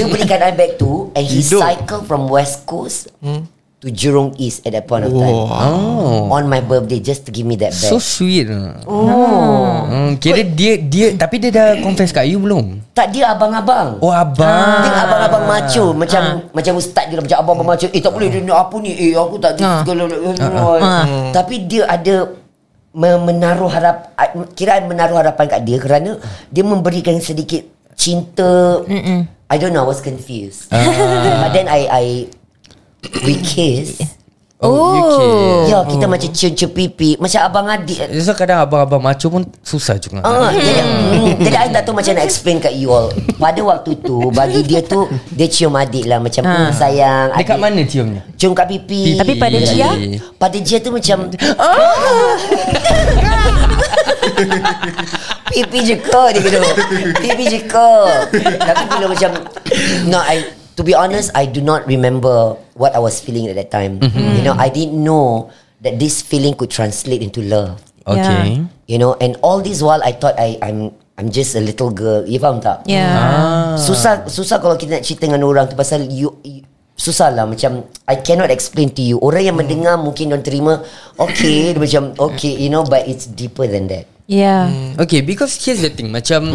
[0.00, 1.60] Dia belikan I bag tu And he Hidup.
[1.60, 3.12] cycle from West Coast
[3.84, 5.36] To Jurong East At that point of time.
[5.36, 6.32] Oh.
[6.32, 7.84] On my birthday Just to give me that bag.
[7.84, 8.48] So sweet.
[8.48, 9.84] Oh.
[9.84, 12.80] Hmm, kira dia dia tapi dia dah confess kat you belum?
[12.90, 14.00] Tak dia abang-abang.
[14.00, 14.80] Oh abang.
[14.80, 15.92] Dia abang-abang macho.
[15.92, 17.92] Macam Macam ustaz dia lah, Macam abang-abang macho.
[17.92, 18.90] Eh tak boleh dia nak apa ni?
[18.90, 19.84] Eh aku tak Ah.
[19.84, 20.08] segala
[21.30, 22.32] Tapi dia ada
[22.96, 24.16] me- Menaruh harap
[24.56, 26.16] Kira menaruh harapan kat dia Kerana
[26.48, 28.82] Dia memberikan sedikit Cinta.
[29.46, 30.66] I don't know I was confused.
[30.66, 32.04] But then I I
[33.24, 34.00] We kiss
[34.64, 35.74] Oh, okay.
[35.74, 37.20] Ya kita macam cium-cium pipi.
[37.20, 38.00] Macam abang adik.
[38.24, 40.24] So kadang abang-abang macho pun susah juga.
[40.24, 43.12] Ah, jadi, hmm, jadi I tak tahu macam nak explain kat you all.
[43.36, 45.04] Pada waktu tu Bagi dia tu
[45.36, 46.16] Dia cium adik lah.
[46.16, 47.64] Macam hmm, sayang Dekat adik.
[47.66, 48.22] mana ciumnya?
[48.40, 49.20] Cium kat pipi.
[49.20, 49.68] Tapi pada Pipi.
[49.68, 49.90] Jia?
[50.40, 51.28] Pada Jia tu macam
[55.52, 56.58] Pipi je ke dia kata
[57.20, 57.90] Pipi je ke
[58.40, 59.30] Tapi bila macam
[60.08, 63.70] No I To be honest I do not remember What I was feeling at that
[63.70, 65.50] time You know I didn't know
[65.84, 68.60] That this feeling could translate into love Okay.
[68.90, 72.26] You know And all this while I thought I I'm I'm just a little girl
[72.26, 72.84] You faham tak?
[72.90, 73.14] Yeah.
[73.14, 73.74] Ah.
[73.78, 77.86] Susah susah kalau kita nak cerita dengan orang tu pasal you, you susah lah macam
[78.06, 79.18] I cannot explain to you.
[79.18, 80.82] Orang yang mendengar mungkin dia terima
[81.18, 84.06] okay macam okay you know but it's deeper than that.
[84.24, 84.96] Yeah.
[84.96, 86.48] Okay because here's the thing Macam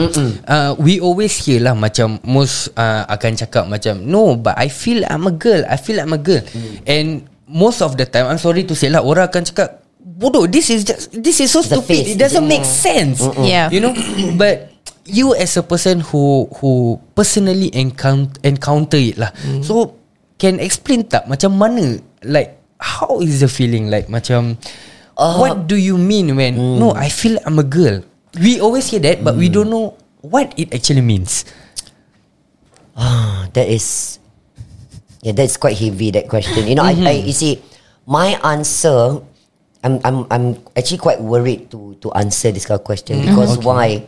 [0.49, 5.05] uh, We always hear lah Macam Most uh, akan cakap macam No but I feel
[5.05, 6.41] I'm a girl I feel I'm a girl.
[6.89, 10.73] And Most of the time I'm sorry to say lah Orang akan cakap Bodoh This
[10.73, 11.85] is just This is so a stupid.
[11.85, 12.07] face.
[12.13, 13.21] It doesn't make sense.
[13.37, 13.69] Yeah.
[13.69, 13.93] You know
[14.41, 14.73] But
[15.05, 19.29] You as a person who Who Personally encounter, encounter it lah.
[19.61, 19.93] So
[20.41, 23.93] Can explain tak Macam mana Like How is the feeling?
[23.93, 24.57] Like Macam
[25.19, 28.07] Uh, What do you mean when No I feel I'm a girl
[28.39, 31.43] We always hear that But we don't know What it actually means
[32.95, 34.19] Ah, that is
[35.23, 36.11] yeah, that's quite heavy.
[36.11, 37.59] That question, you know, I, I you see,
[38.07, 39.19] my answer,
[39.83, 44.03] I'm I'm I'm actually quite worried to to answer this kind of question because why?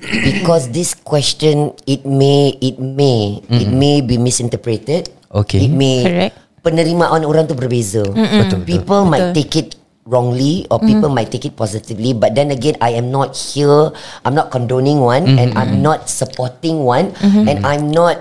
[0.00, 5.10] Because this question it may it may it may be misinterpreted.
[5.30, 5.66] Okay.
[5.66, 6.34] It may Correct.
[6.66, 8.02] penerimaan orang tu berbeza.
[8.02, 8.60] Betul, betul.
[8.66, 9.36] People might Betul.
[9.38, 9.68] take it
[10.10, 13.94] wrongly or people might take it positively but then again I am not here
[14.26, 18.18] I'm not condoning one and I'm not supporting one and I'm not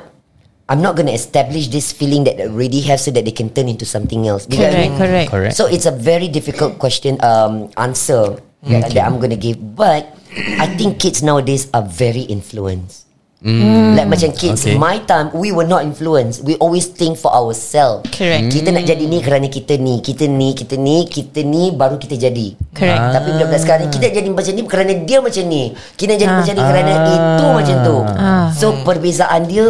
[0.69, 3.49] I'm not going to establish this feeling that they already have so that they can
[3.49, 4.45] turn into something else.
[4.45, 4.97] What I Correct, mean?
[5.01, 5.31] correct.
[5.33, 5.55] Correct.
[5.57, 8.37] So it's a very difficult question um, answer
[8.69, 9.57] that, that I'm going to give.
[9.75, 10.13] But
[10.61, 13.08] I think kids nowadays are very influenced.
[13.39, 14.75] Like macam kids Okay.
[14.75, 16.43] My time We were not influenced.
[16.43, 18.03] We always think for ourselves.
[18.11, 18.51] Correct.
[18.51, 22.19] Kita nak jadi ni Kerana kita ni Kita ni Kita ni Kita ni Baru kita
[22.19, 22.51] jadi.
[22.75, 22.99] Correct.
[23.15, 25.63] Tapi budak-budak sekarang ni Kita jadi macam ni Kerana dia macam ni.
[25.95, 26.37] Kita jadi Ah.
[26.37, 27.97] macam ni Kerana itu macam tu.
[28.11, 28.47] Ah.
[28.51, 29.67] So perbezaan dia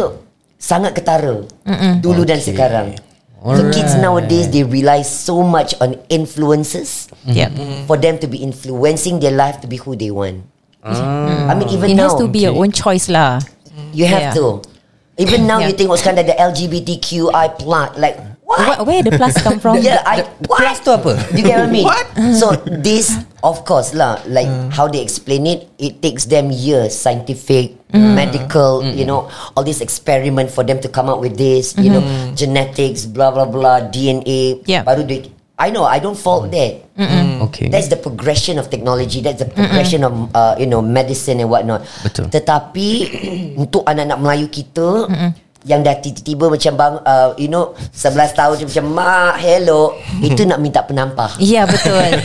[0.58, 1.46] Sangat ketara.
[2.02, 2.98] Dulu dan sekarang.
[3.40, 7.54] So kids nowadays They rely so much On influences Yep.
[7.86, 10.42] For them to be influencing Their life To be who they want.
[10.82, 12.08] I mean even It now.
[12.08, 13.36] has to be your own choice lah.
[13.92, 14.38] You have Yeah.
[14.38, 14.62] to.
[15.18, 15.68] Even now Yeah.
[15.70, 18.58] you tengok sekarang ada LGBTQI plus like what?
[18.66, 19.78] What, where the plus come from?
[19.84, 20.58] Yeah, I what?
[20.58, 21.14] plus tu apa?
[21.30, 21.86] You get what I mean?
[21.86, 22.06] What?
[22.34, 27.72] So this of course lah like how they explain it it takes them years scientific
[27.90, 29.26] medical you know
[29.56, 32.04] all this experiment for them to come up with this you know
[32.36, 34.84] genetics blah blah blah DNA Yeah.
[34.84, 36.88] baru they I know I don't fault that
[37.40, 37.68] Okay.
[37.68, 39.20] That's the progression of technology.
[39.20, 41.84] That's the progression of uh, you know medicine and whatnot.
[42.04, 42.28] Betul.
[42.28, 42.88] Tetapi
[43.62, 45.08] untuk anak-anak Melayu kita
[45.60, 50.56] yang dah tiba-tiba macam bang uh, you know 11 tahun macam mak hello itu nak
[50.56, 51.36] minta penampah.
[51.36, 52.00] Ya, betul.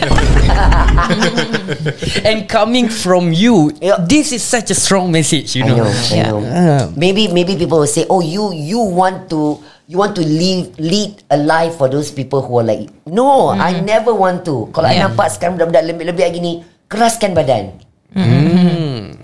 [2.28, 4.00] And coming from you, Yeah.
[4.00, 5.84] this is such a strong message, you I know.
[5.84, 6.30] know, I Yeah.
[6.32, 6.40] know.
[6.96, 11.22] Maybe maybe people will say, "Oh, you you want to you want to lead lead
[11.30, 14.70] a life for those people who are like." No, I never want to.
[14.74, 15.10] Kalau I Yeah.
[15.10, 16.52] nampak sekarang budak-budak lembik-lembik gini,
[16.90, 17.78] keraskan badan.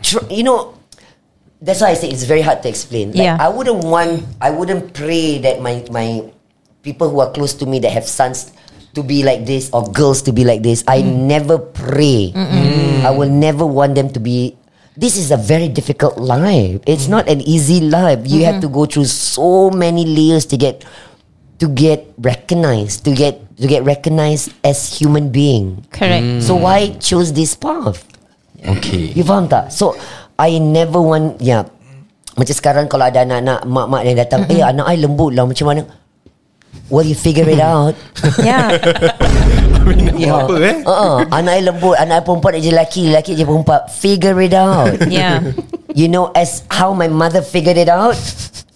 [0.02, 0.74] Tr- you know,
[1.62, 3.14] that's why I say it's very hard to explain.
[3.14, 3.38] Like, Yeah.
[3.40, 6.26] I wouldn't want, I wouldn't pray that my my
[6.82, 8.50] people who are close to me that have sons
[8.98, 10.84] to be like this or girls to be like this.
[10.90, 12.34] I never pray.
[13.02, 14.58] I will never want them to be.
[15.02, 16.78] This is a very difficult life.
[16.86, 18.22] It's not an easy life.
[18.30, 20.86] You have to go through so many layers to get
[21.58, 25.82] to get recognized, to get to get recognized as human being.
[25.90, 26.46] Correct.
[26.46, 28.06] So why choose this path?
[28.62, 29.10] Okay.
[29.18, 29.74] You faham tak?
[29.74, 29.98] So
[30.38, 31.66] I never want Ya
[32.38, 35.82] Macam sekarang Kalau ada anak-anak Mak-mak yang datang Eh anak I lembut lah Macam mana
[36.94, 37.98] Well you figure it out
[38.38, 38.78] Yeah.
[40.18, 40.46] yeah.
[40.46, 40.76] apa, eh?
[40.86, 41.26] uh-uh.
[41.32, 45.54] Anak I lembut Anak I perempuan je lelaki Lelaki je perempuan Figure it out Yeah.
[45.92, 48.18] You know As how my mother figured it out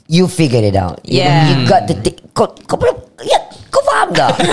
[0.10, 1.46] You figured it out You know, Yeah.
[1.50, 3.40] You got to take Kau, kau belum Ya
[3.72, 4.34] Kau faham tak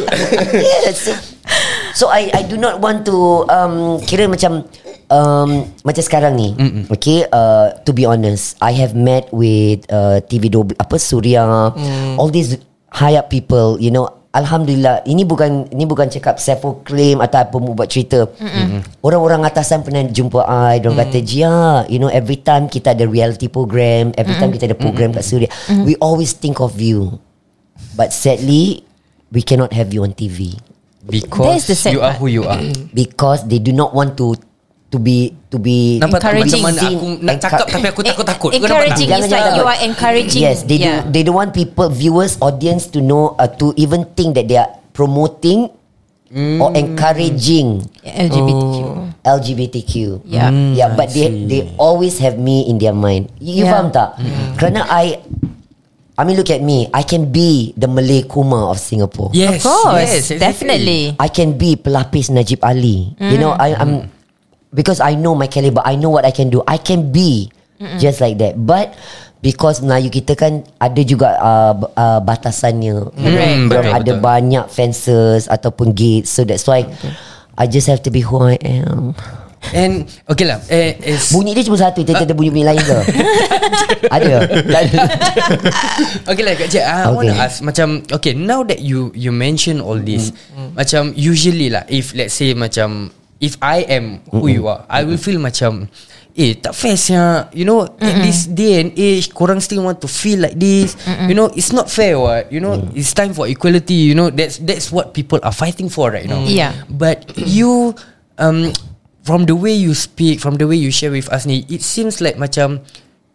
[0.54, 1.10] yes.
[1.94, 4.64] So I I do not want to um kira macam
[5.10, 6.54] um macam sekarang ni.
[6.56, 6.84] Mm-mm.
[6.88, 11.74] Okay, uh, to be honest, I have met with uh, TV do apa Surya,
[12.16, 12.56] all these
[12.90, 14.08] high up people, you know.
[14.30, 19.02] Alhamdulillah Ini bukan Ini bukan cakap Self proclaim Atau apa mu buat cerita Mm-mm.
[19.02, 23.50] Orang-orang atasan Pernah jumpa I Diorang kata Jia You know every time Kita ada reality
[23.50, 25.50] program Every time kita ada program kat Suria
[25.82, 27.18] We always think of you
[27.98, 28.86] But sadly
[29.34, 30.54] We cannot have you on TV
[31.02, 32.22] Because That's the sad you are part.
[32.22, 32.62] who you are.
[32.94, 34.36] Because they do not want to
[34.90, 36.62] To be To be Nampak macam Encouraging.
[36.62, 38.50] mana aku nak cakap tapi aku takut-takut.
[38.50, 38.98] Kau nampak tak?
[38.98, 39.08] Encouraging.
[39.10, 40.42] It's like you are encouraging.
[40.42, 41.06] Yes, they Yeah.
[41.06, 41.14] do.
[41.14, 44.70] They don't want people, viewers, audience to know uh, to even think that they are
[44.90, 45.70] promoting
[46.30, 48.78] or encouraging LGBTQ.
[49.26, 49.94] LGBTQ.
[50.26, 50.50] Yeah.
[50.74, 50.94] yeah.
[50.94, 53.30] But they they always have me in their mind.
[53.42, 53.74] You, Yeah.
[53.74, 54.14] faham tak?
[54.54, 55.18] Kerana I,
[56.14, 56.86] I mean, look at me.
[56.94, 59.30] I can be the Malay Kuma of Singapore.
[59.34, 59.62] Yes.
[59.62, 60.06] Of course.
[60.06, 60.38] yes, exactly.
[60.38, 61.02] definitely.
[61.18, 63.14] I can be pelapis Najib Ali.
[63.18, 63.92] You know, I, I'm
[64.70, 65.82] because I know my caliber.
[65.84, 66.62] I know what I can do.
[66.66, 67.50] I can be
[67.98, 68.54] just like that.
[68.56, 68.92] But
[69.40, 73.08] because Melayu kita kan ada juga uh, uh, batasannya.
[73.16, 74.20] Hmm, Dorang betul, ada betul.
[74.20, 76.28] banyak fences ataupun gates.
[76.30, 76.84] So that's why
[77.56, 79.16] I just have to be who I am.
[79.76, 80.56] And okay lah.
[80.72, 82.00] Eh, is, Bunyi dia cuma satu.
[82.00, 82.96] Kita ada bunyi-bunyi lain ke?
[84.08, 84.36] ada.
[84.48, 85.00] Tak ada.
[86.32, 87.12] okay lah Kak Cik I Okay.
[87.12, 90.32] want to ask Macam Okay now that you You mention all this
[90.72, 95.16] Macam usually lah If let's say macam If I am Who you are I will
[95.16, 95.88] feel macam
[96.36, 97.48] Eh tak fair sia.
[97.56, 100.94] You know At this day and age Korang still want to feel like this.
[101.26, 102.52] You know It's not fair what?
[102.52, 104.06] You know It's time for equality.
[104.06, 106.44] You know That's that's what people are fighting for right now.
[106.44, 106.76] Yeah.
[106.86, 107.96] But you
[108.36, 108.70] um,
[109.24, 112.20] From the way you speak From the way you share with us ni It seems
[112.20, 112.84] like macam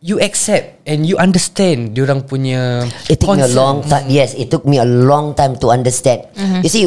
[0.05, 4.05] You accept And you understand Diorang punya It took me a long time.
[4.05, 6.29] Yes, it took me a long time to understand.
[6.61, 6.85] You see,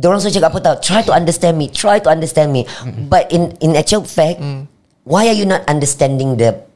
[0.00, 0.74] orang selalu cakap apa tau?
[0.78, 1.66] Try to understand me.
[1.68, 2.66] Try to understand me.
[3.06, 4.42] But in in actual fact,
[5.02, 6.66] why are you not understanding the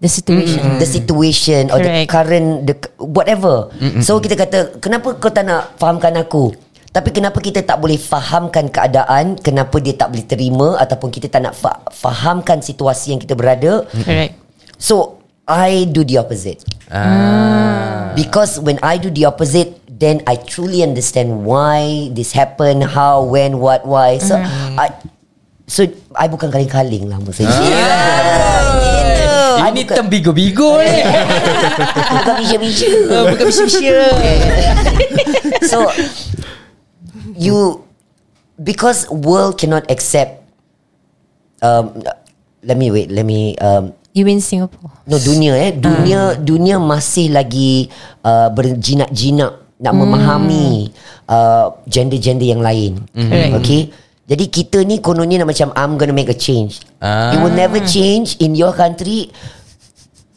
[0.00, 0.80] The situation.
[0.80, 2.08] the situation or the Correct.
[2.08, 3.68] current the whatever?
[4.00, 6.56] So kita kata, kenapa kau tak nak fahamkan aku?
[6.88, 11.46] Tapi kenapa kita tak boleh fahamkan keadaan Kenapa dia tak boleh terima Ataupun kita tak
[11.46, 14.34] nak fa- fahamkan situasi yang kita berada Correct.
[14.74, 16.58] So I do the opposite
[16.90, 18.10] Ah.
[18.12, 23.60] Because when I do the opposite Then I truly understand why this happen How, when,
[23.60, 24.96] what, why So I
[25.68, 25.84] So
[26.16, 27.44] I bukan kaling-kaling lah Maksud
[29.60, 29.68] Ah.
[29.70, 31.04] Ini term bigo-bigo ni.
[32.16, 34.08] Bukan bisya-bisya Ah, Bukan bisya-bisya.
[35.70, 35.84] So
[37.36, 37.84] You
[38.56, 40.40] Because world cannot accept
[41.60, 41.92] um,
[42.64, 44.90] Let me wait Let me um, You in Singapore.
[45.06, 47.92] No dunia eh Dunia Dunia masih lagi
[48.24, 50.92] uh, Berjinak-jinak Nak memahami
[51.26, 53.52] uh, Gender-gender yang lain Correct.
[53.64, 53.82] Okay
[54.30, 57.32] Jadi kita ni kononnya nak macam I'm gonna make a change Ah.
[57.32, 59.32] It will never change In your country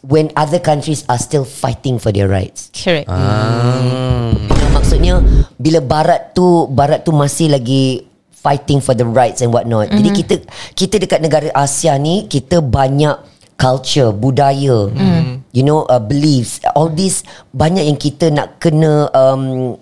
[0.03, 3.07] When other countries Are still fighting for their rights Correct.
[3.07, 5.15] You know, maksudnya
[5.55, 8.03] bila barat tu barat tu masih lagi
[8.43, 9.87] fighting for the rights and what not.
[9.87, 9.97] Mm-hmm.
[10.03, 10.35] Jadi kita
[10.75, 13.15] kita dekat negara Asia ni kita banyak
[13.55, 15.42] culture, budaya, mm.
[15.53, 17.21] You know, uh, beliefs, all this
[17.53, 19.77] banyak yang kita nak kena um,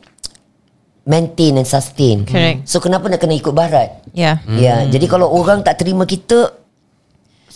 [1.07, 2.27] maintain and sustain.
[2.27, 2.67] Correct.
[2.67, 4.03] So kenapa nak kena ikut barat?
[4.12, 4.43] Yeah.
[4.45, 6.51] Ya, yeah, jadi kalau orang tak terima kita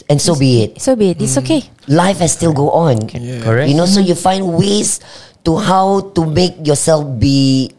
[0.07, 0.81] and so be it.
[0.81, 1.21] So be it.
[1.21, 1.67] It's okay.
[1.87, 3.05] life has still go on.
[3.07, 3.69] Correct.
[3.69, 4.99] You know, so you find ways
[5.45, 7.71] to how to make yourself be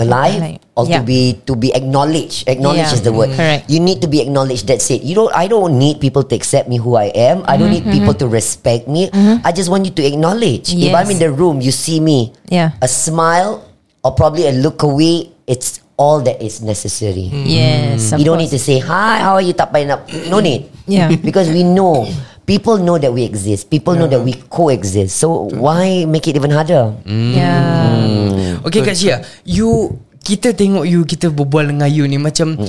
[0.00, 0.58] alive Alive.
[0.74, 2.48] or to be to be acknowledged.
[2.48, 2.96] Acknowledge Yeah.
[2.96, 3.30] is the word.
[3.30, 3.36] Mm.
[3.36, 3.62] Correct.
[3.68, 4.64] You need to be acknowledged.
[4.66, 5.04] That's it.
[5.04, 5.32] You don't.
[5.36, 7.44] I don't need people to accept me who I am.
[7.44, 9.12] I don't need people to respect me.
[9.44, 10.72] I just want you to acknowledge.
[10.72, 12.32] If I'm in the room, you see me.
[12.48, 12.72] Yeah.
[12.80, 13.62] A smile
[14.02, 15.30] or probably a look away.
[15.46, 17.28] It's all that is necessary.
[17.28, 18.16] Yes.
[18.16, 19.20] You don't need to say hi.
[19.20, 19.52] How are you?
[19.52, 20.00] Payah nak.
[20.32, 20.72] No need.
[20.88, 21.12] Yeah.
[21.12, 22.08] because we know
[22.50, 23.70] people know that we exist.
[23.70, 25.14] People know that we coexist.
[25.14, 26.90] So why make it even harder?
[27.06, 28.58] Yeah.
[28.66, 32.60] Okay Kak Syia You Kita tengok you Kita berbual dengan you ni Macam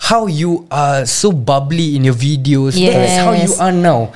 [0.00, 3.60] How you are So bubbly in your videos That's how you Yes.
[3.60, 4.08] are now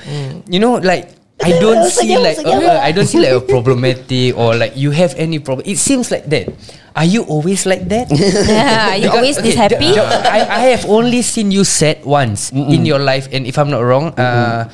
[0.49, 2.65] You know like I don't see Senyum, like senyum.
[2.67, 6.09] uh, I don't see like a problematic Or like you have any problem It seems
[6.09, 6.49] like that
[6.97, 8.09] Are you always like that?
[8.11, 8.91] Yeah.
[8.91, 9.93] Are you Because- always this okay, happy?
[9.95, 13.55] the- the- I, I have only seen you sad once in your life, and if
[13.55, 14.67] I'm not wrong, uh,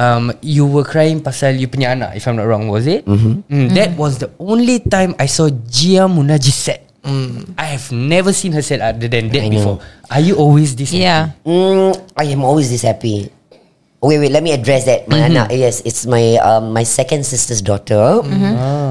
[0.00, 2.16] um, you were crying pasal you punya anak.
[2.16, 3.04] If I'm not wrong, was it?
[3.04, 3.44] Mm,
[3.76, 6.80] that was the only time I saw Gia Munajis sad.
[7.56, 9.56] I have never seen her sad other than that I know.
[9.56, 9.76] before.
[10.12, 10.92] Are you always this?
[10.92, 11.04] happy?
[11.04, 11.32] Yeah.
[11.44, 13.32] Mm, I am always this happy.
[14.00, 14.32] Wait, wait.
[14.32, 15.08] Let me address that.
[15.08, 18.20] My anak, yes, it's my um, my second sister's daughter.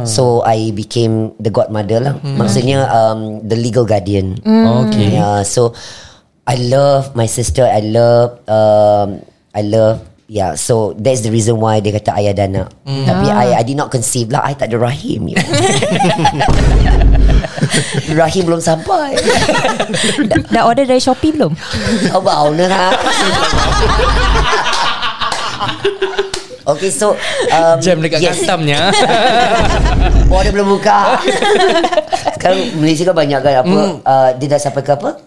[0.10, 2.16] So I became the godmother lah.
[2.22, 4.38] Maksudnya um, the legal guardian.
[4.46, 5.18] Okay.
[5.18, 5.46] Yeah.
[5.46, 5.74] So
[6.50, 7.66] I love my sister.
[7.66, 9.22] I love um,
[9.54, 12.70] I love Yeah, so that's the reason why dia kata ayah dan anak.
[12.86, 14.46] Tapi I, I did not conceive lah.
[14.46, 15.26] I tak ada rahim.
[15.26, 15.50] You know.
[18.22, 19.18] rahim belum sampai.
[20.30, 21.58] Dah, dah order dari Shopee belum?
[22.14, 22.94] Kau bau ni ha?
[26.70, 27.18] Okay so
[27.50, 28.38] um, Jam dekat yes.
[28.38, 28.94] customnya.
[30.30, 31.18] Border belum buka
[32.38, 35.18] Sekarang Malaysia kan banyak kan Apa uh, Dia dah sampai ke apa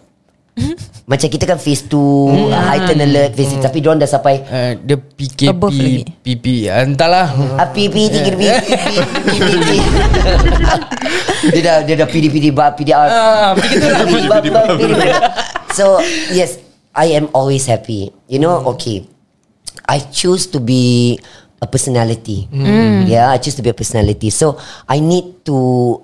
[1.13, 5.53] Macam kita kan phase 2 Heightened alert phase Tapi diorang dah sampai Uh, dia PKP
[5.53, 6.09] Above lagi.
[6.25, 7.27] PP ah, Entahlah
[7.73, 8.49] pi tiga pi
[11.53, 13.11] Dia dah dia dah PD PD ba PDR.
[15.75, 15.99] So
[16.31, 16.61] yes,
[16.95, 18.13] I am always happy.
[18.31, 19.09] You know, okay.
[19.89, 21.19] I choose to be
[21.59, 22.47] a personality.
[23.09, 24.31] Yeah, I choose to be a personality.
[24.31, 25.99] So I need to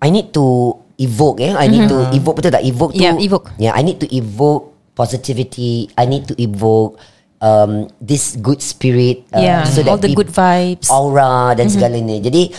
[0.00, 1.52] I need to evoke eh.
[1.52, 2.64] I need to evoke betul tak?
[2.64, 3.02] Evoke tu.
[3.04, 3.46] Yeah, evoke.
[3.56, 5.92] Yeah, I need to evoke positivity.
[5.94, 6.96] I need to evoke
[7.40, 9.28] um, this good spirit.
[9.32, 10.88] uh, Yeah, all the good vibes.
[10.88, 12.16] aura dan segalanya.
[12.20, 12.52] Jadi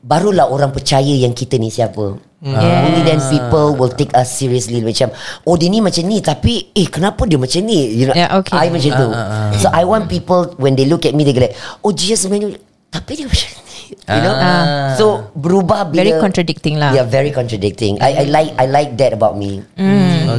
[0.00, 2.16] barulah orang percaya yang kita ni siapa.
[2.42, 5.14] Uh, Only then people will take us seriously macam
[5.46, 8.58] oh dia ni macam ni tapi eh kenapa dia macam ni you know Yeah, okay.
[8.58, 9.08] I macam tu
[9.62, 11.54] so I want people when they look at me they go like
[11.86, 12.58] oh dia sebenarnya
[12.90, 14.96] tapi dia macam ni you know Ah.
[14.96, 16.90] so berubah bila Very contradicting lah.
[16.92, 19.60] yeah very contradicting I I like I like that about me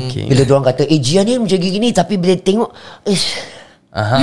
[0.03, 2.69] Okay bila orang kata eh Gia ni macam gini tapi bila tengok
[3.05, 3.21] eh
[3.93, 4.17] Aha.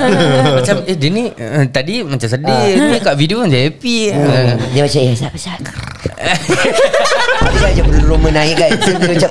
[0.56, 4.08] macam eh dia ni uh, tadi macam sedih ni kat video macam happy.
[4.08, 5.68] Uh, Dia macam Eh siapa siapa
[7.52, 9.30] Dia macam bulu roma naik kan So dia macam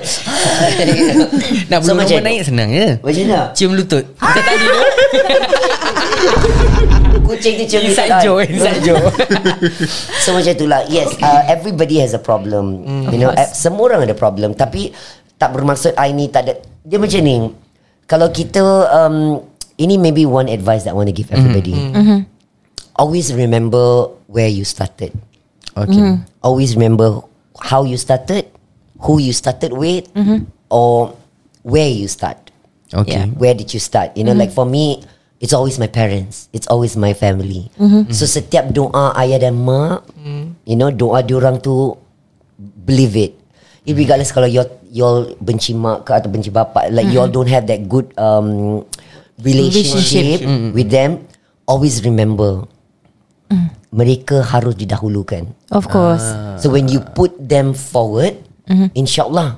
[1.73, 2.87] nak So, belum so, naik senang je.
[3.01, 4.05] Macam mana Cium lutut.
[4.21, 4.85] Macam tadi tu.
[7.31, 9.07] Kucing tu cium Inside joke, inside joke.
[10.23, 12.83] So macam itulah Yes uh, Everybody has a problem.
[13.07, 14.51] You know uh, Semua orang ada problem.
[14.51, 14.91] Tapi
[15.39, 16.53] Tak bermaksud I ni tak ada.
[16.83, 17.49] Dia macam ni.
[18.05, 19.39] Kalau kita um,
[19.79, 21.73] Ini maybe one advice That I want to give everybody.
[22.99, 25.15] Always remember Where you started.
[25.75, 26.19] Okay.
[26.43, 27.23] Always remember
[27.59, 28.47] how you started,
[28.99, 30.07] who you started with,
[30.67, 31.15] or
[31.63, 32.51] where you start.
[32.91, 33.23] Okay.
[33.23, 33.25] Yeah.
[33.39, 34.15] Where did you start?
[34.19, 35.03] You know, like for me,
[35.41, 36.47] it's always my parents.
[36.53, 37.73] It's always my family.
[38.13, 40.05] So setiap doa ayah dan mak,
[40.63, 41.97] you know, doa diorang tu
[42.61, 43.33] believe it.
[43.89, 44.61] Regardless kalau you
[44.93, 48.85] you benci mak ke atau benci bapak, like you all don't have that good um,
[49.41, 50.45] relationship,
[50.77, 51.25] with them,
[51.65, 52.69] always remember
[53.89, 55.49] mereka harus didahulukan.
[55.73, 56.23] Of course.
[56.61, 58.37] So when you put them forward,
[58.93, 59.57] insyaallah,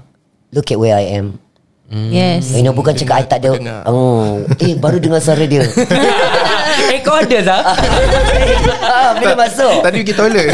[0.55, 1.42] look at where I am.
[1.91, 2.55] Yes.
[2.55, 3.59] Know bukan cakap I tak ada
[3.91, 5.67] oh, Eh baru dengar suara dia
[6.89, 7.61] eh kau ada tak?
[8.79, 9.81] ah, Bila masuk.
[9.81, 10.47] Tadi pergi toilet.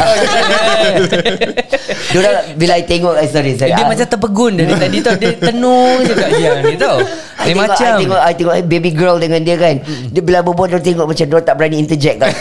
[2.10, 3.70] Diorang Bila I tengok eh, Sorry, sorry.
[3.70, 5.14] Dia Ah, macam terpegun dari tadi tau.
[5.14, 6.98] Dia tenung je kat dia ni tau
[7.40, 7.94] I Dia tengok, macam.
[7.96, 9.80] I tengok, I tengok eh, baby girl dengan dia kan.
[9.84, 12.32] Dia bila berbual Dia tengok macam Dia tak berani interject on,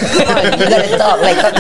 [0.58, 1.56] You gotta talk like talk.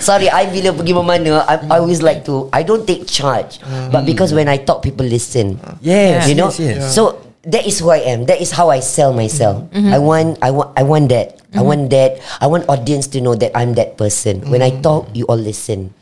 [0.00, 3.62] Sorry I bila pergi mana I, I always like to I don't take charge.
[3.88, 5.56] But because when I talk People listen.
[5.80, 6.50] Yes You know?
[6.52, 6.92] yes, yes.
[6.92, 10.50] So that is who I am That is how I sell myself I want I
[10.50, 13.96] want I want that I want that I want audience to know That I'm that
[13.96, 15.92] person When I talk You all listen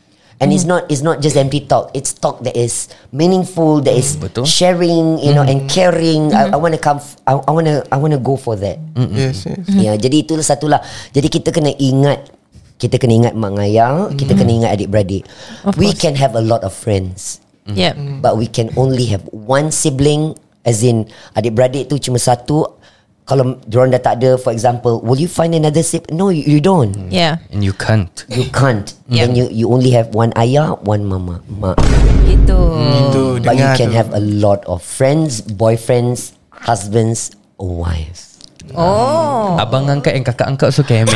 [0.43, 1.95] And it's not it's not just empty talk.
[1.95, 4.43] It's talk that is meaningful, that is Betul.
[4.43, 6.35] sharing, you know, and caring.
[6.35, 6.99] I, I want to come.
[7.23, 7.79] I, I want to.
[7.87, 8.75] I want to go for that.
[8.97, 10.83] Yes yes Ya, jadi itulah satulah.
[11.15, 12.27] Jadi kita kena ingat
[12.75, 15.23] kita kena ingat mak ayah, kita kena ingat adik-beradik.
[15.63, 16.01] Of We course.
[16.03, 18.19] can have a lot of friends, Yep.
[18.19, 22.79] but we can only have one sibling as in adik-beradik tu cuma satu.
[23.23, 26.11] Kalau diorang dah tak ada, for example, will you find another sibling?
[26.11, 26.91] No, you, you don't.
[27.07, 27.39] Yeah.
[27.55, 28.91] And you can't You can't.
[29.07, 29.31] Yeah.
[29.31, 31.79] Then you you only have one ayah, one mama, mak.
[32.27, 32.59] Gitu.
[32.83, 33.95] Itu But you can tu.
[33.95, 38.43] have a lot of friends, boyfriends, husbands, or wives.
[38.75, 39.55] Oh.
[39.55, 41.07] Abang angkat yang kakak angkat So can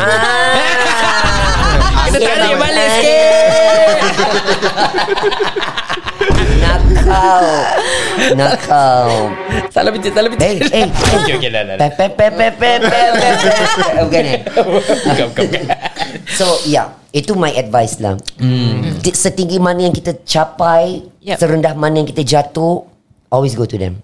[2.08, 2.88] Kena tarik balik
[6.60, 7.44] nakal
[8.34, 9.08] Nakal
[9.70, 13.00] Salah pencet Salah pencet Eh eh Okay okay lah Pe pe pe pe pe pe
[13.08, 13.28] pe
[14.06, 14.22] Okay
[15.06, 15.62] Bukan bukan
[16.34, 18.20] So yeah Itu my advice lah.
[18.36, 19.00] Mm.
[19.00, 21.40] Setinggi mana yang kita capai yep.
[21.40, 22.84] Serendah mana yang kita jatuh
[23.28, 24.00] Always go to them.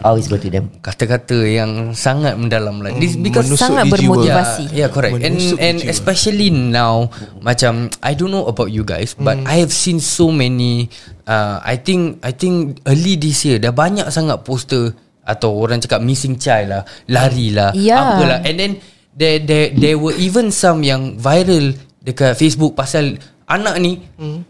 [0.00, 4.72] Always go to them Kata-kata yang sangat mendalam lah This because Menusuk Sangat bermotivasi.
[4.72, 5.20] Yeah, yeah correct.
[5.20, 5.92] And Menusuk and jiwa.
[5.92, 7.12] especially now,
[7.44, 10.88] macam I don't know about you guys, but I have seen so many.
[11.28, 14.94] Uh, I think I think early this year dah banyak sangat poster
[15.26, 18.16] atau orang cakap missing child lah, lari lah, Yeah.
[18.16, 18.38] apalah.
[18.46, 18.72] And then
[19.10, 23.18] there there there were even some yang viral dekat Facebook pasal
[23.50, 23.98] anak ni,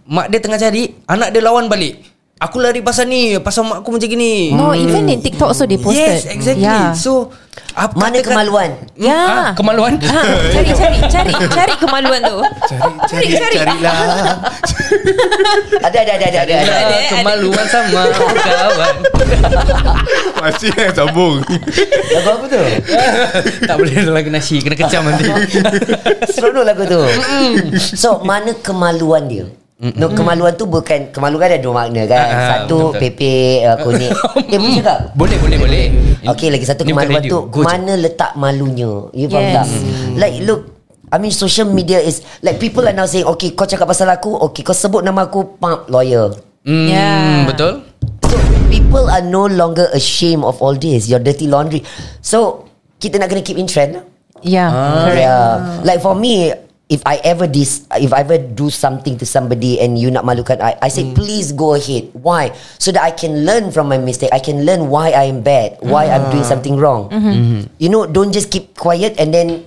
[0.04, 2.15] mak dia tengah cari, anak dia lawan balik.
[2.36, 5.80] Aku lari pasal ni Pasal mak aku macam gini No, even in TikTok also they
[5.80, 6.04] posted.
[6.20, 6.92] Yes exactly Yeah.
[6.92, 7.32] So
[7.72, 9.16] apa Mana katakan- kemaluan Ya.
[9.16, 10.20] Ah, Kemaluan Ha,
[10.52, 12.36] cari cari cari cari kemaluan tu.
[13.08, 13.56] Cari cari cari.
[13.56, 13.96] carilah
[15.80, 16.72] Ada ada ada ada, ada, ada.
[16.76, 16.96] ada.
[17.10, 18.94] Kemaluan sama kawan
[20.36, 22.60] Masih yang sambung Lagu apa tu?
[23.64, 25.24] Tak boleh lagu nasi Kena kecam nanti
[26.28, 27.00] Seronok lagu tu
[27.96, 32.16] So mana kemaluan dia No kemaluan tu bukan Kemaluan ada dua makna kan.
[32.16, 34.08] Ah, ah, Satu pepe uh, kuning
[34.48, 35.84] Eh boleh cakap Boleh boleh boleh.
[36.32, 37.68] Okay lagi satu kemaluan tu Go je.
[37.68, 39.12] Mana letak malunya?
[39.12, 39.52] You faham Yes.
[39.52, 39.68] tak
[40.16, 40.72] Like look
[41.12, 44.32] I mean social media is Like people are now saying Okay kau cakap pasal aku
[44.48, 46.32] Okay kau sebut nama aku Pump lawyer.
[46.64, 47.44] Hmm, Yeah.
[47.44, 47.84] Betul.
[48.24, 48.36] So
[48.72, 51.04] people are no longer ashamed of all this.
[51.04, 51.84] Your dirty laundry.
[52.18, 52.64] So
[52.96, 54.04] Kita nak kena keep in trend lah.
[54.40, 54.72] Yeah.
[54.72, 55.20] Correct.
[55.20, 55.52] Yeah.
[55.84, 56.48] Like for me,
[56.86, 60.62] if I ever dis, if I ever do something to somebody and you nak malukan
[60.62, 62.14] I, I say please go ahead.
[62.14, 62.54] Why?
[62.78, 64.30] So that I can learn from my mistake.
[64.32, 67.10] I can learn why I am bad, why I'm doing something wrong.
[67.78, 69.66] You know, don't just keep quiet and then.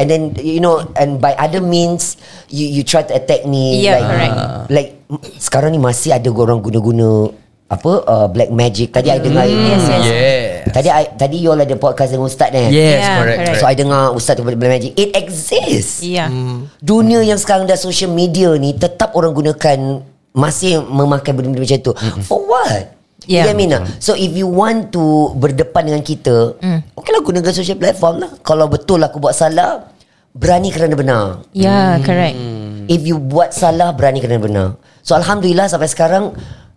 [0.00, 2.16] And then you know, and by other means,
[2.48, 3.84] you you try to attack me.
[3.84, 4.34] Yeah, like, correct.
[4.72, 4.90] Like
[5.36, 7.28] sekarang ni masih ada orang guna-guna
[7.72, 8.92] apa uh, black magic.
[8.92, 9.48] Tadi I dengar.
[9.48, 10.04] Yes, yes.
[10.04, 12.72] Yeah Tadi I, tadi you all ada podcast dengan Ustaz eh.
[12.72, 13.60] Yes Yeah, correct, correct.
[13.60, 16.32] So I dengar Ustaz tu Black Magic It exists Yeah.
[16.80, 20.00] Dunia yang sekarang dah social media ni Tetap orang gunakan
[20.32, 21.92] Masih memakai benda-benda macam tu
[22.24, 22.96] For what?
[23.28, 23.46] Yeah.
[23.46, 23.86] You me tak?
[24.00, 26.56] So if you want to Berdepan dengan kita
[26.96, 29.92] Okay lah gunakan social platform lah Kalau betul aku buat salah
[30.32, 32.40] Berani kerana benar Yeah, correct.
[32.88, 34.68] If you buat salah Berani kerana benar
[35.04, 36.32] So Alhamdulillah sampai sekarang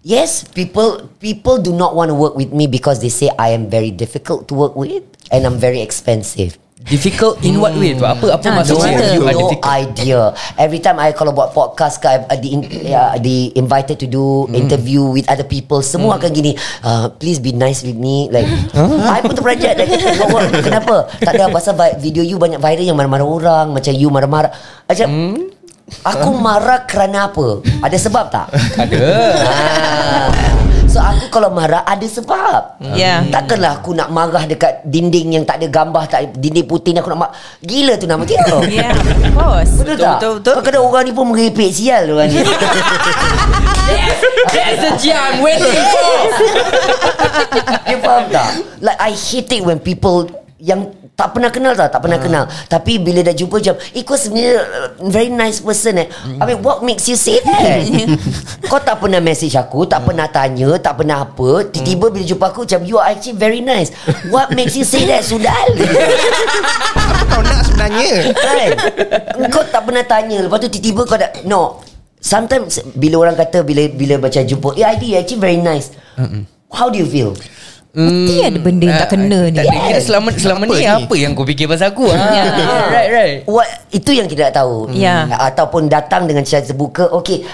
[0.06, 3.74] Yes, people people do not want to work with me because they say I am
[3.74, 5.02] very difficult to work with
[5.34, 6.62] and I'm very expensive.
[6.86, 8.06] Difficult in what way tu?
[8.06, 9.18] Apa apa Ah, maksudnya cerita.
[9.18, 10.22] you no idea.
[10.54, 12.54] Every time I kalau buat podcast ke, I, di,
[12.86, 16.54] yeah, di invited to do interview with other people, semua akan gini.
[16.86, 18.30] Uh, please be nice with me.
[18.30, 18.46] Like,
[19.10, 19.82] I pun terperanjat.
[19.82, 19.98] Like,
[20.70, 21.10] "Kenapa?
[21.18, 24.54] Tak ada pasal vi- video you banyak viral yang marah-marah orang, macam you marah-marah.
[24.86, 25.08] Macam,
[26.02, 27.62] Aku marah kerana apa?
[27.80, 28.48] Ada sebab tak?
[28.74, 28.98] Ada
[29.46, 30.30] Ah.
[30.86, 32.80] So aku kalau marah ada sebab.
[32.96, 33.20] Ya.
[33.28, 37.12] Takkanlah aku nak marah dekat dinding yang tak ada gambar, tak dinding putih ni aku
[37.12, 37.34] nak marah.
[37.60, 38.40] Gila tu nama dia.
[38.66, 39.72] Yeah, of course.
[39.76, 40.18] Betul, tak?
[40.18, 40.54] betul, betul.
[40.56, 42.40] Kadang-kadang orang ni pun merepek sial orang ni.
[44.48, 46.16] That's the jam waiting for
[47.86, 48.50] Dia faham tak?
[48.80, 50.88] Like I hate it when people yang
[51.20, 52.48] tak pernah kenal tau Tak pernah kenal.
[52.72, 56.08] Tapi bila dah jumpa macam Eh kau sebenarnya uh, Very nice person eh.
[56.40, 57.84] I mean what makes you say that?
[58.72, 61.68] Kau tak pernah message aku Tak pernah tanya Tak pernah apa.
[61.68, 63.92] Tiba-tiba bila jumpa aku Macam you are actually very nice.
[64.32, 65.76] What makes you say that Sudal?
[67.28, 68.32] Kau nak sebenarnya?
[68.32, 68.70] Kan?
[69.52, 70.48] Kau tak pernah tanya.
[70.48, 71.84] Lepas tu tiba-tiba kau dah No.
[72.24, 75.92] Sometimes Bila orang kata Bila bila macam jumpa Eh ID actually very nice.
[76.72, 77.36] How do you feel?
[77.96, 79.56] Mesti ada benda yang tak kena ni.
[79.56, 82.20] Tak ada kira selama, selama ni apa yang kau fikir pasal aku ha?
[82.36, 82.46] Ya.
[82.96, 84.92] Right right What itu yang kita tak tahu.
[84.92, 85.32] Ya.
[85.32, 87.08] Ataupun datang dengan cara terbuka.
[87.24, 87.48] Okay.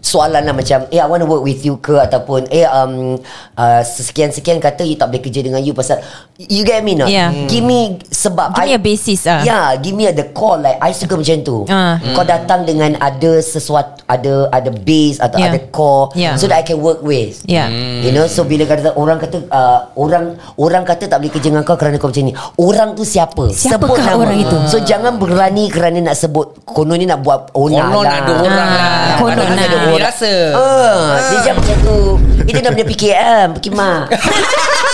[0.00, 3.20] Soalan lah macam Eh I want to work with you ke Ataupun Eh um,
[3.60, 6.00] uh, Sekian-sekian kata You tak boleh kerja dengan you Pasal
[6.40, 7.28] You get me not Yeah.
[7.44, 9.44] Give me Sebab Give me a basis ah.
[9.44, 12.00] Yeah Give me the call Like I suka macam tu Ah.
[12.16, 15.52] Kau datang dengan Ada sesuatu Ada ada base Atau Yeah.
[15.52, 16.34] ada core Yeah.
[16.34, 17.68] So that I can work with Yeah.
[18.00, 21.60] You know So bila kata Orang kata uh, Orang Orang kata tak boleh kerja dengan
[21.60, 24.16] kau Kerana kau macam ni Orang tu siapa Siapakah Sebut nama.
[24.16, 24.56] orang itu?
[24.64, 28.72] So jangan berani Kerana nak sebut Kononnya nak buat Onar Konon lah ada orang Ah,
[28.72, 29.66] lah konon Kadang-kadang lah.
[29.66, 31.98] ada orang Dia rasa Ah, Dia jangan macam tu
[32.46, 34.02] Itu namanya PKM Perkhidmat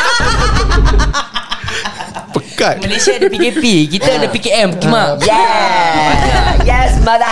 [2.36, 2.84] Pekat.
[2.84, 3.64] Malaysia ada PKP
[3.96, 5.20] Kita ada PKM Kimak.
[5.28, 7.30] Yeah Yes mother.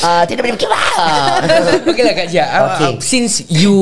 [0.00, 2.44] Uh, Tidak boleh perkhidmat Okay lah Kak Jia.
[2.46, 2.56] Okay.
[2.64, 2.90] okay.
[2.96, 3.74] uh, Since you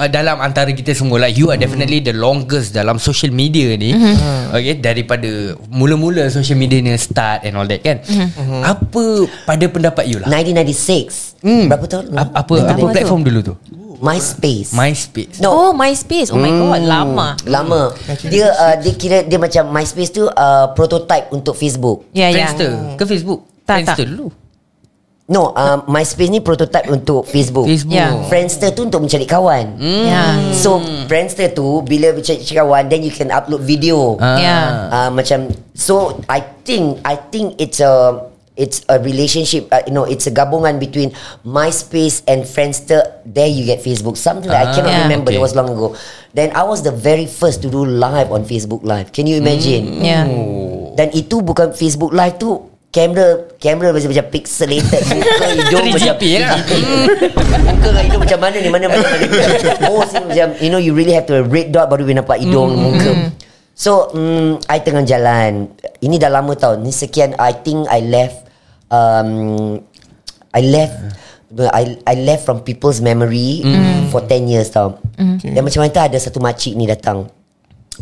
[0.00, 3.94] uh, Dalam antara kita semua lah You are definitely the longest Dalam social media ni.
[3.94, 4.56] Mm-hmm.
[4.56, 5.30] Okay Daripada
[5.70, 8.02] Mula-mula social media ni Start and all that kan?
[8.02, 8.60] Mm-hmm.
[8.66, 9.04] Apa
[9.46, 10.28] Pada pendapat you lah?
[10.28, 11.72] 1996 Hmm.
[11.72, 12.12] Berapa tahun?
[12.12, 13.54] Apa, apa, apa platform dulu tu
[14.00, 14.72] MySpace.
[14.72, 15.36] MySpace.
[15.44, 15.52] No.
[15.52, 16.32] Oh MySpace.
[16.32, 17.28] Oh my god Lama.
[17.44, 17.82] Lama.
[18.26, 22.08] Dia uh, dia kira Dia macam MySpace tu uh, Prototype untuk Facebook.
[22.16, 22.48] Ya ya.
[22.48, 23.40] Friendster Ke Facebook?
[23.68, 24.12] Tak, Friendster tak.
[24.16, 24.26] dulu.
[25.30, 27.68] No uh, MySpace ni prototype untuk Facebook.
[27.68, 27.94] Facebook.
[27.94, 28.16] Ya.
[28.26, 29.76] Friendster tu untuk mencari kawan.
[29.78, 30.24] Ya.
[30.56, 34.16] So Friendster tu Bila mencari kawan Then you can upload video.
[34.16, 34.40] Ah.
[34.40, 34.58] Ya.
[34.88, 38.26] Uh, macam so I think I think it's a
[38.60, 43.00] it's a relationship uh, you know it's a gabungan between MySpace and Friendster.
[43.24, 44.20] There you get Facebook.
[44.20, 45.04] Something I Ah, cannot Yeah.
[45.08, 45.40] remember okay.
[45.40, 45.96] it was long ago.
[46.30, 49.10] Then I was the very first to do live on Facebook live.
[49.10, 50.04] Can you imagine?
[50.04, 50.28] Ya
[50.92, 52.68] dan itu bukan Facebook live tu.
[52.90, 54.98] Kamera kamera macam macam pixelated.
[55.14, 56.58] Muka hidung macam 3GP lah.
[57.70, 59.26] muka dengan hidung macam mana ni mana mana, mana.
[59.86, 63.30] oh macam you know you really have to red dot baru boleh nampak hidung muka.
[63.78, 65.70] so mm, I tengah jalan.
[66.02, 66.74] Ini dah lama tau.
[66.74, 68.49] Ni sekian I think I left
[68.90, 69.78] um,
[70.50, 70.94] I left
[71.56, 73.62] I I left from people's memory
[74.10, 74.98] for 10 years tau
[75.50, 77.26] dan macam mana ada satu makcik ni datang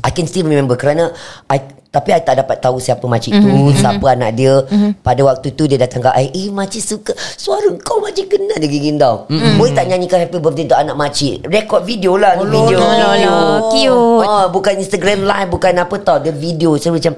[0.05, 1.11] I can still remember kerana
[1.49, 1.59] I
[1.89, 4.61] tapi I tak dapat tahu siapa makcik tu, siapa anak dia.
[5.01, 8.69] Pada waktu tu dia datang ke I, eh makcik suka suara kau makcik kenal dia
[8.69, 9.25] gigit tau.
[9.57, 11.49] Boleh tak nyanyikan happy birthday untuk anak makcik?
[11.49, 12.77] Rekod video lah ni video.
[12.77, 13.33] lah, video.
[13.33, 14.29] lah, cute.
[14.29, 16.77] Ah, bukan Instagram live, bukan apa tau, dia video.
[16.77, 17.17] So macam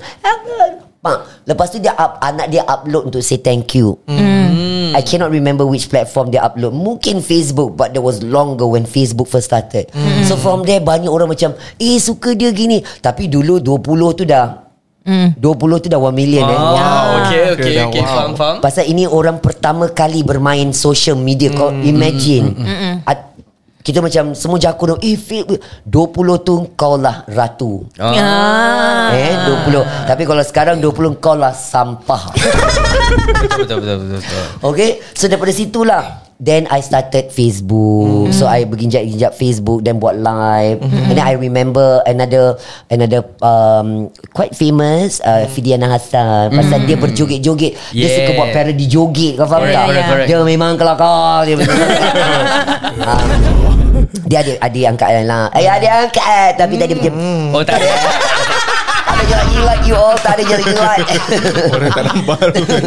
[1.00, 3.96] Bang, lepas tu dia up, anak dia upload untuk say thank you.
[4.90, 6.76] I cannot remember which platform dia upload.
[6.76, 9.88] Mungkin Facebook but that was longer when Facebook first started.
[10.28, 12.84] So from there banyak orang macam eh suka dia gini.
[13.00, 13.80] Tapi dulu 20
[14.12, 14.68] tu dah
[15.00, 15.40] 20
[15.80, 16.52] tu dah 1 million eh.
[16.52, 17.88] Wow Okay okay Wow.
[17.88, 21.48] okay Faham faham Pasal ini orang pertama kali bermain social media.
[21.56, 22.52] Kau imagine.
[23.08, 23.29] At,
[23.80, 27.88] kita macam semua jakun Eh fake 20 tu kau lah ratu.
[27.96, 28.12] Ah.
[28.12, 29.08] Ah.
[29.10, 29.34] Eh
[29.66, 32.28] 20 Tapi kalau sekarang 20 kau lah sampah.
[33.60, 34.44] Betul betul betul, betul.
[34.64, 36.04] Okay So daripada situlah
[36.36, 38.32] Then I started Facebook.
[38.32, 40.80] So I berginjak-ginjak Facebook Then buat live.
[40.80, 42.56] And then I remember Another
[42.86, 47.76] Another um, Quite famous uh, Fidiana Hassan Pasal dia berjoget-joget.
[47.90, 48.14] Dia Yeah.
[48.22, 49.86] suka buat parody joget Kau faham Correct, tak?
[49.86, 50.28] correct, correct.
[50.28, 51.76] Dia memang kelakar Dia memang
[53.04, 53.69] um,
[54.26, 56.50] Dia ada adik angkat lah Eh adik angkat.
[56.58, 57.14] Tapi tadi macam
[57.54, 57.88] Oh tak ada.
[59.10, 60.14] Ada jilat-jilat you all.
[60.14, 60.98] Tak ada jilat-jilat
[61.74, 62.40] Orang tak nampak.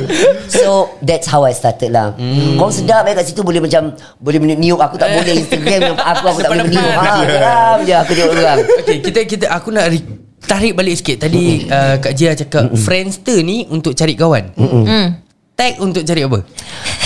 [0.55, 2.15] So that's how I started lah.
[2.15, 2.55] Mm.
[2.55, 3.91] Kau sedap eh kat situ Boleh macam
[4.23, 4.79] Boleh meniup.
[4.79, 5.35] Aku tak boleh.
[5.43, 6.93] Instagram Aku aku tak boleh meniup.
[6.95, 8.59] Ha, Geram je aku tengok orang.
[8.83, 10.09] Okay kita kita Aku nak re-
[10.43, 11.27] Tarik balik sikit.
[11.27, 14.55] Tadi uh, Kak Jia cakap Friendster ni Untuk cari kawan.
[14.55, 15.23] Hmm.
[15.53, 16.39] Tag untuk cari apa?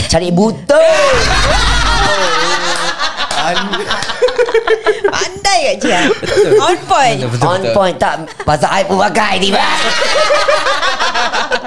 [0.08, 0.80] Cari buta
[5.14, 6.02] Pandai kat Cia
[6.62, 7.18] On point.
[7.20, 7.74] Betul, betul, On betul.
[7.76, 9.80] point tak Pasal I pun pakai ni bang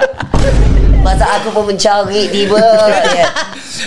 [1.01, 2.61] Masa aku pun mencari tiba.
[3.11, 3.31] Yeah.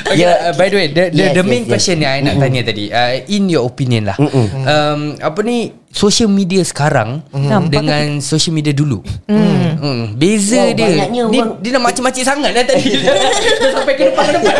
[0.04, 0.50] Okay, Yeah.
[0.50, 1.70] uh, by the way, the the, Yes, the yes, main yes.
[1.70, 6.26] question yang I nak tanya tadi, uh, in your opinion lah, um, apa ni social
[6.26, 7.22] media sekarang
[7.68, 10.18] dengan social media dulu, mm.
[10.18, 12.90] beza Wow, dia, ni, orang- dia nak macam-macam sangat lah tadi,
[13.62, 14.56] Dah sampai ke depan ke depan.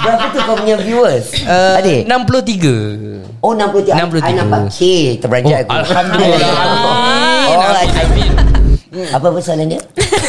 [0.00, 1.26] Berapa tu kau punya viewers?
[1.44, 2.00] Uh, Adik?
[2.08, 4.20] 63 Oh 63 I, 63.
[4.24, 4.78] I nampak K
[5.16, 8.53] Terperanjat aku Oh, Alhamdulillah Amin Oh, I-
[8.94, 9.80] Amin Apa persoalan dia?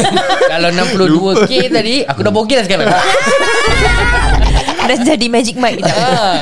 [0.52, 2.90] Kalau 62k tadi Aku dah bogel sekarang.
[4.86, 5.90] Dah jadi magic mic dah.
[5.98, 6.38] Ah.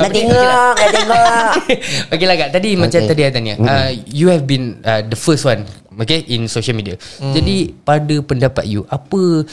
[0.00, 1.52] Nak tengok Nak tengok.
[2.16, 2.50] Okay lah kak.
[2.56, 3.08] Tadi macam Okay.
[3.08, 5.68] tadi I tanya uh, You have been uh, The first one
[5.98, 6.96] Okay In social media.
[7.20, 9.44] Jadi pada pendapat you Apa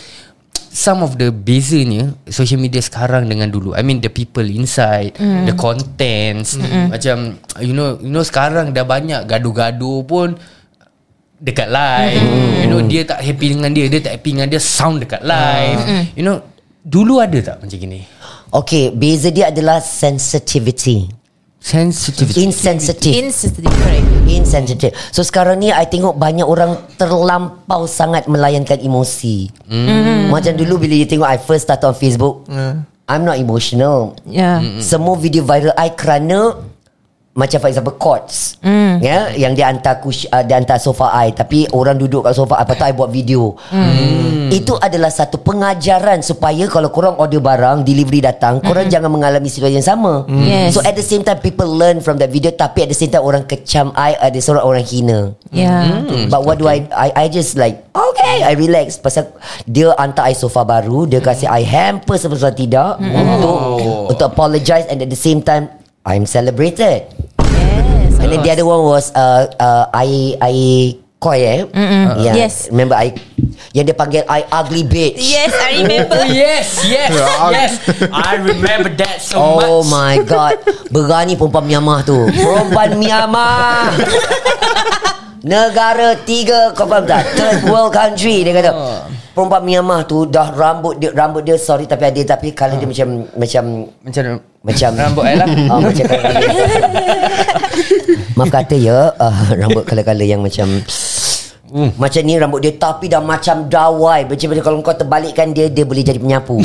[0.55, 3.75] Some of the bezanya Social media sekarang dengan dulu?
[3.75, 6.55] I mean the people inside The contents.
[6.87, 10.39] Macam You know You know sekarang dah banyak Gaduh-gaduh pun
[11.45, 12.25] Dekat live.
[12.65, 16.09] You know Dia tak happy dengan dia Dia tak happy dengan dia Sound dekat live.
[16.17, 16.41] You know
[16.81, 18.01] Dulu ada tak macam gini?
[18.49, 21.05] Okay Beza dia adalah Sensitivity.
[21.61, 22.45] Sensitivity.
[22.45, 23.13] Insensitive.
[23.13, 24.05] Insensitive correct.
[24.25, 24.93] Insensitive.
[25.13, 29.49] So sekarang ni I tengok banyak orang Terlampau sangat Melayankan emosi.
[29.69, 30.33] Mm.
[30.33, 32.49] Macam dulu Bila you tengok I first start on Facebook
[33.05, 34.17] I'm not emotional.
[34.25, 34.81] Yeah.
[34.81, 36.57] Semua video viral I kerana
[37.35, 39.03] macam for example Courts mm.
[39.03, 42.55] ya, Yang dia hantar kush, uh, Dia hantar sofa I Tapi orang duduk kat sofa
[42.55, 43.59] I Lepas tu I buat video.
[43.75, 44.55] Mm.
[44.55, 49.75] Itu adalah satu pengajaran Supaya kalau korang order barang Delivery datang Korang jangan mengalami situasi
[49.75, 50.23] yang sama.
[50.31, 50.79] Yes.
[50.79, 53.27] So at the same time People learn from that video Tapi at the same time
[53.27, 55.35] Orang kecam I Ada seorang orang hina.
[55.51, 56.07] Yeah.
[56.31, 58.95] But what do I I, I just like Okay I relax.
[58.95, 59.35] Pasal
[59.67, 63.59] Dia hantar I sofa baru Dia kasih I hamper Sebesar tidak Untuk
[64.15, 67.09] Untuk apologize And at the same time I'm celebrated
[67.41, 68.21] Yes.
[68.21, 70.53] And then the other one was uh, uh, I I
[71.17, 71.59] Koi eh
[72.21, 72.35] yeah.
[72.37, 72.69] Yes.
[72.69, 73.13] Remember I
[73.75, 76.15] Yang dia panggil I ugly bitch Yes, I remember.
[76.15, 77.11] Oh yes, yes,
[77.51, 77.71] yes.
[78.07, 79.91] I remember that so Oh much.
[79.91, 80.55] my god
[80.87, 83.91] Berani perempuan Myanmar tu Perempuan Myanmar
[85.45, 87.21] Negara tiga Kau faham tak?
[87.37, 88.71] Third world country Dia kata.
[89.31, 93.07] Perempuan Myanmar tu Dah rambut dia Rambut dia sorry Tapi ada Tapi colour dia macam
[93.37, 93.63] Macam
[94.01, 94.23] Macam
[94.65, 95.47] Macam rambut I lah.
[95.69, 96.49] oh, Macam colour dia.
[98.33, 100.65] Maaf kata ya uh, Rambut colour-colour yang macam
[101.93, 104.25] Macam ni rambut dia Tapi dah macam dawai.
[104.25, 106.57] Macam macam kalau kau terbalikkan dia Dia boleh jadi penyapu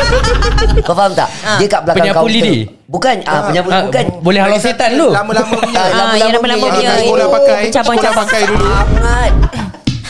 [0.86, 1.28] Kau faham tak?
[1.58, 2.34] Dia kat belakang Penyapu kaunter.
[2.34, 2.56] lidi?
[2.88, 4.04] Bukan ah, Penyapu Ah, bukan.
[4.20, 5.08] Boleh halau setan tu.
[5.08, 5.88] Lama-lama punya Ah,
[6.18, 8.26] lama-lama punya, yang Sekolah pakai Cabang-cabang.
[8.26, 8.64] Pakai dulu.
[8.66, 9.30] Sangat.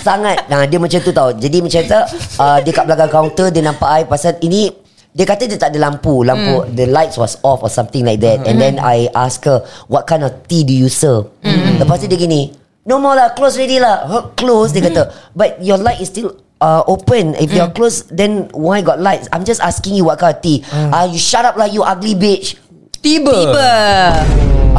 [0.02, 0.38] Sangat.
[0.50, 1.30] Nah dia macam tu tau.
[1.30, 2.00] Jadi macam tu
[2.42, 4.70] uh, Dia kat belakang kaunter Dia nampak I Pasal ini
[5.12, 6.24] dia kata dia tak ada lampu.
[6.24, 8.48] Lampu The lights was off Or something like that.
[8.48, 11.28] And then I ask her What kind of tea do you serve?
[11.76, 12.48] Lepas tu dia gini
[12.82, 14.08] No more lah Close already lah.
[14.08, 15.12] Huh, Close dia kata.
[15.36, 19.42] But your light is still uh, Open If you're close Then why got lights I'm
[19.42, 22.62] just asking you What kind of tea uh, You shut up lah You ugly bitch
[23.02, 23.34] Tiba.
[23.34, 23.70] Tiba.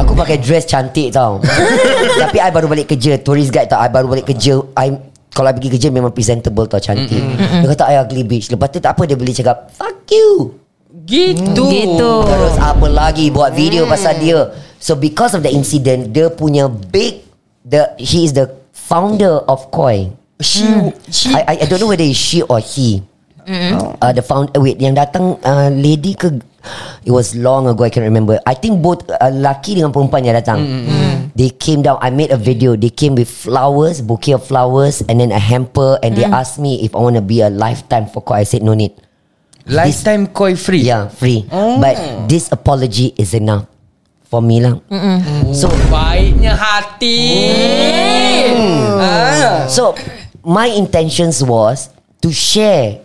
[0.00, 1.44] Aku pakai dress cantik tau
[2.24, 5.54] Tapi I baru balik kerja Tourist guide tau I baru balik kerja I kalau I
[5.58, 7.18] pergi kerja memang presentable tau cantik.
[7.18, 8.54] Dia kata I ugly bitch.
[8.54, 10.54] Lepas tu tak apa dia boleh cakap fuck you.
[11.04, 11.66] Gitu.
[11.66, 12.12] Gitu.
[12.22, 14.54] Terus apa lagi buat video pasal dia.
[14.78, 17.26] So because of the incident dia punya big
[17.66, 20.14] the he is the founder of Koi.
[20.44, 20.64] She,
[21.08, 23.00] she I, I I don't know whether it's she or he.
[23.44, 26.32] Uh, the found uh, wait yang datang uh, lady ke?
[27.04, 28.40] It was long ago I can remember.
[28.48, 30.60] I think both uh, laki dengan perempuan yang datang.
[31.36, 32.72] They came down I made a video.
[32.72, 36.80] They came with flowers bouquet of flowers and then a hamper and they asked me
[36.86, 38.96] if I want to be a lifetime for Koi I said no need.
[39.68, 40.84] Lifetime koi free.
[40.84, 41.44] yeah free.
[41.50, 41.96] But
[42.28, 43.68] this apology is enough
[44.24, 44.80] for me lah.
[45.52, 47.18] So Baiknya hati.
[48.96, 49.66] Ah.
[49.68, 49.92] So
[50.44, 51.90] my intentions was
[52.22, 53.00] to share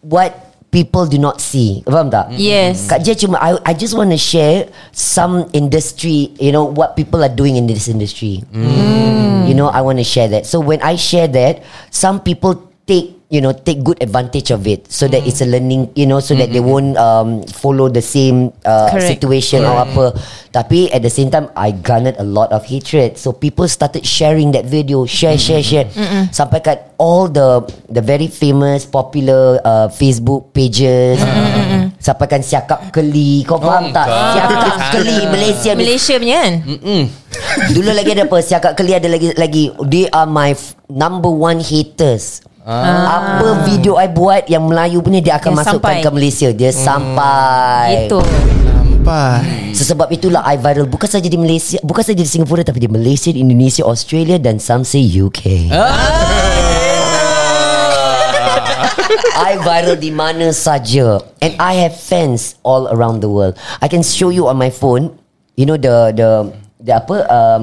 [0.00, 1.82] what people do not see.
[1.84, 2.30] Faham tak?
[2.38, 2.86] Yes.
[2.88, 7.20] Kak Jia cuma I, I just want to share some industry, you know, what people
[7.22, 8.42] are doing in this industry.
[8.54, 9.50] Mm.
[9.50, 10.46] You know, I want to share that.
[10.46, 14.90] So when I share that, some people take you know take good advantage of it
[14.90, 18.50] so that it's a learning you know so that they won't um, follow the same
[18.66, 19.06] uh, Correct.
[19.06, 20.18] situation or apa.
[20.50, 23.14] Tapi at the same time I garnered a lot of hatred.
[23.14, 25.06] So people started sharing that video.
[25.06, 25.86] Share share share.
[26.34, 31.22] Sampai kat all the the very famous popular uh, Facebook pages.
[32.02, 33.46] Sampaikan siakap keli.
[33.46, 34.10] Kau faham tak?
[34.10, 34.26] God.
[34.34, 36.54] siakap keli Malaysia Malaysia punya kan?
[37.70, 38.38] Dulu lagi ada apa?
[38.42, 39.70] Siakap Keli ada lagi lagi.
[39.86, 45.34] They are my f- number one haters Apa video I buat Yang Melayu punya Dia
[45.40, 46.04] akan Dia masukkan sampai.
[46.04, 46.48] ke Malaysia.
[46.52, 47.86] Dia sampai.
[48.04, 48.20] Itu.
[48.20, 49.72] Sampai.
[49.72, 50.84] So, Sebab itulah I viral.
[50.84, 54.60] Bukan saja di Malaysia Bukan saja di Singapura Tapi di Malaysia, di Indonesia, Australia Dan
[54.60, 55.70] some say UK
[59.50, 61.18] I viral di mana saja.
[61.42, 63.58] And I have fans all around the world.
[63.82, 65.10] I can show you on my phone.
[65.58, 66.28] You know the the
[66.78, 67.62] the apa um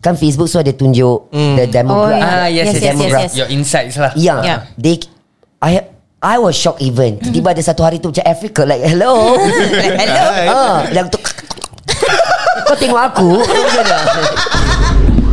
[0.00, 2.24] kan Facebook so ada tunjuk the demographic.
[2.24, 3.32] Oh, Ah yes yes, Yes, yes, yes, yes, yes.
[3.36, 4.12] Your insights lah.
[4.16, 4.40] Yeah.
[4.40, 4.58] Yeah.
[4.80, 4.96] They
[5.60, 5.84] I
[6.24, 7.20] I was shocked even.
[7.20, 9.36] Tiba-tiba ada satu hari tu macam Africa like hello.
[10.00, 10.24] Hello.
[10.48, 11.20] ah, yang tu
[12.68, 13.98] kau tengok aku macam mana?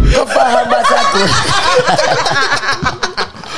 [0.07, 1.21] Kau faham bahasa aku?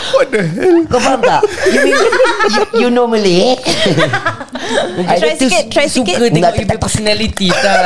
[0.09, 0.77] What the hell?
[0.89, 1.41] Kau faham tak?
[1.73, 3.57] You mean you, you know Malay?
[5.17, 6.21] Try sikit, try sikit.
[6.21, 7.81] Suka tengok you personality tak?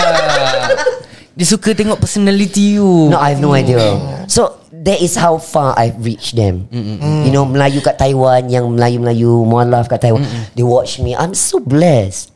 [1.34, 3.10] Dia suka tengok personality you.
[3.10, 3.82] No, I have no idea.
[4.30, 6.70] So that is how far I've reached them.
[6.70, 10.22] You know, Melayu kat Taiwan, yang Melayu-Melayu mualaf kat Taiwan,
[10.54, 11.18] they watch me.
[11.18, 12.30] I'm so blessed.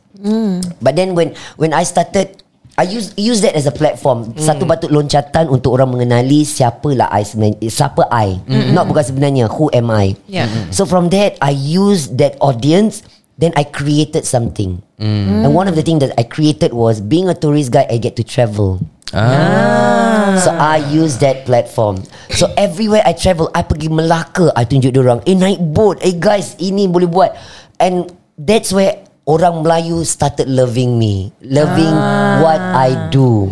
[0.82, 2.42] But then when when I started
[2.78, 4.38] I use use that as a platform.
[4.38, 8.38] Satu batut loncatan untuk orang mengenali siapalah I sebenarnya, siapa I.
[8.74, 10.14] Not bukan sebenarnya who am I.
[10.30, 10.46] Yeah.
[10.70, 13.02] So from that I use that audience
[13.38, 14.82] then I created something.
[14.98, 18.18] And one of the things that I created was being a tourist guide I get
[18.18, 18.82] to travel.
[20.38, 22.04] So I use that platform.
[22.34, 26.58] So everywhere I travel, I pergi Melaka, I tunjuk orang, eh naik boat, eh guys,
[26.60, 27.32] ini boleh buat.
[27.80, 31.94] And that's where orang Melayu started loving me, loving
[32.42, 33.48] what I do.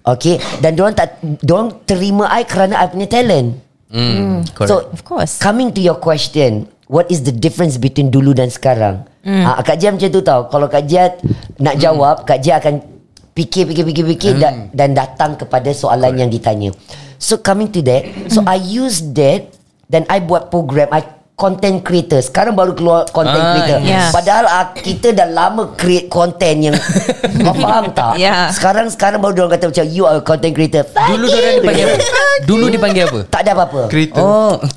[0.00, 3.60] Okay, dan orang tak, orang terima I kerana I punya talent.
[3.92, 4.70] Hmm, correct.
[4.70, 5.38] So Of course.
[5.38, 9.06] Coming to your question What is the difference between dulu dan sekarang?
[9.22, 9.46] Mm.
[9.46, 10.50] uh, Kak Jia macam tu tau.
[10.50, 11.14] Kalau Kak Jia
[11.62, 12.98] nak jawab Kak Jia akan
[13.30, 14.42] Fikir-fikir-fikir-fikir mm.
[14.42, 16.74] dan, dan datang kepada soalan yang ditanya.
[17.16, 19.54] So coming to that So I use that
[19.90, 20.86] Dan I buat program.
[20.94, 21.02] I
[21.40, 24.12] content creator Sekarang baru keluar content Ah, creator yes.
[24.12, 26.76] Padahal uh, kita dah lama create content yang
[27.48, 28.20] Kau faham tak?
[28.20, 28.52] Yeah.
[28.52, 31.96] Sekarang sekarang baru orang kata macam You are a content creator Dulu dia dipanggil apa?
[32.44, 33.20] Dulu dipanggil apa?
[33.32, 34.60] Tak ada apa-apa Kereta Oh,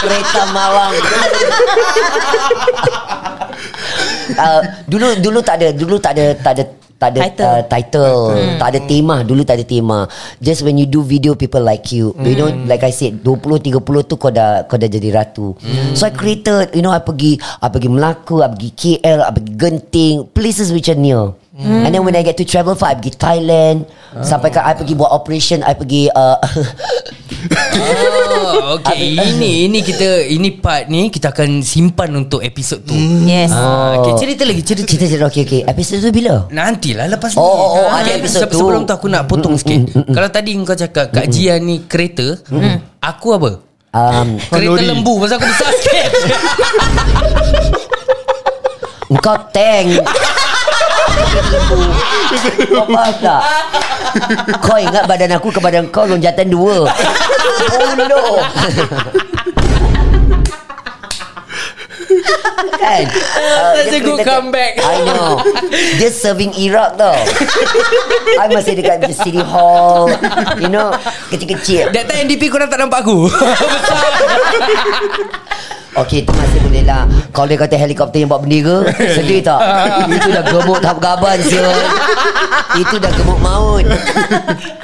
[0.00, 0.92] Kereta Mawang
[4.38, 6.64] uh, Dulu dulu tak ada Dulu tak ada Tak ada
[7.02, 7.50] tak ada Title.
[7.50, 8.20] Uh, title.
[8.30, 8.56] Hmm.
[8.62, 9.98] Tak ada tema Dulu tak ada tema
[10.38, 12.14] Just when you do video People like you.
[12.22, 15.58] You know Like I said 20-30 tu Kau dah Kau dah jadi ratu.
[15.98, 19.52] So I created You know I pergi I pergi Melaka I pergi KL I pergi
[19.58, 23.12] Genting Places which are near And then when I get to travel far I pergi
[23.12, 23.84] Thailand
[24.24, 26.40] Sampai kan I pergi buat operation I pergi uh,
[27.52, 29.12] oh okay.
[29.12, 32.96] Ini ini kita ini part ni kita akan simpan untuk episod tu.
[33.24, 33.52] Yes.
[33.52, 34.88] Ah, okay, cerita lagi cerita.
[34.88, 36.48] Cerita cerita Okay okay Episode tu bila?
[36.48, 37.44] Nantilah lepas Oh, ni.
[37.44, 38.56] oh, oh, Ah, ada episod tu.
[38.56, 39.92] Sebelum tu aku nak potong sikit.
[40.08, 42.32] Kalau tadi kau cakap Kak Jia ni kereta,
[42.96, 43.50] aku apa?
[43.92, 44.88] Um, Kereta lori.
[44.88, 46.06] lembu Pasal aku besar sikit
[49.12, 50.00] Engkau tank
[53.22, 53.40] Tak?
[54.60, 56.90] Kau ingat badan aku ke badan kau Lonjatan dua?
[57.72, 58.20] Oh no
[62.78, 63.04] Kan?
[63.42, 64.78] Uh, That's a good comeback.
[64.78, 65.40] I know.
[65.98, 67.16] Dia serving Iraq tau.
[68.38, 70.08] I masih dekat City Hall.
[70.60, 70.94] You know
[71.32, 71.90] Kecil-kecil.
[71.90, 73.26] That time NDP korang tak nampak aku.
[75.92, 77.04] Okey tu masih boleh lah.
[77.36, 79.60] Kalau dia kata helikopter yang bawa bendera Sedih tak?
[80.08, 81.68] Itu dah gemuk tak gaban siul
[82.80, 83.84] Itu dah gemuk maut.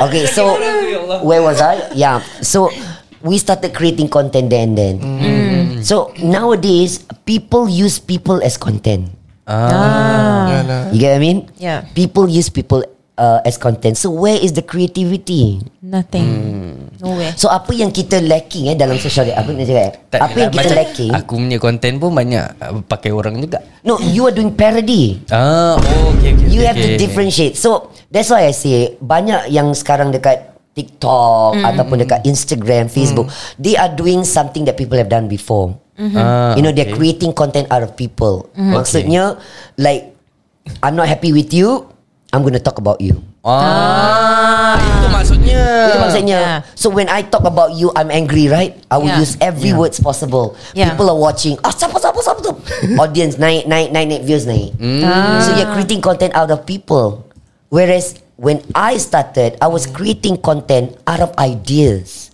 [0.05, 0.61] Okay so
[1.25, 1.81] Where was I?
[1.97, 2.21] Yeah.
[2.45, 2.69] So
[3.25, 4.99] We started creating content then and
[5.59, 9.13] then So nowadays People use people as content.
[9.45, 10.89] Yalah.
[10.93, 11.39] You get what I mean?
[11.61, 11.85] Yeah.
[11.93, 12.81] People use people
[13.21, 14.01] uh, as content.
[14.01, 15.61] So where is the creativity?
[15.85, 16.89] Nothing.
[17.05, 17.37] Nowhere.
[17.37, 19.45] So apa yang kita lacking eh Dalam social media?
[19.45, 19.93] Apa nak cakap?
[20.09, 21.11] Tak Apa yang adalah, kita lacking?
[21.21, 23.61] Aku punya konten pun banyak uh, Pakai orang juga.
[23.85, 25.21] No you are doing parody.
[25.29, 27.61] Ah, oh, okay, okay, You okay, have to differentiate.
[27.61, 30.48] So that's why I say banyak yang sekarang dekat
[30.79, 33.27] TikTok ataupun dekat Instagram, Facebook,
[33.59, 35.75] they are doing something that people have done before.
[35.99, 36.95] Ah, you know, they're okay.
[36.95, 38.47] creating content out of people.
[38.55, 39.35] Maksudnya,
[39.75, 40.15] like,
[40.79, 41.91] I'm not happy with you.
[42.31, 43.19] I'm gonna talk about you.
[43.43, 45.65] Ah, itu maksudnya.
[45.89, 46.39] Itu maksudnya.
[46.39, 46.59] Yeah.
[46.77, 48.77] So when I talk about you, I'm angry, right?
[48.93, 49.25] I will Yeah.
[49.25, 50.53] use every words possible.
[50.77, 50.93] Yeah.
[50.93, 51.57] People are watching.
[51.65, 52.53] Ah, siapa, siapa, siapa tu?
[53.03, 54.77] Audience naik, naik, naik, naik views naik.
[55.43, 57.25] So you're creating content out of people.
[57.73, 62.31] Whereas when I started, I was creating content out of ideas.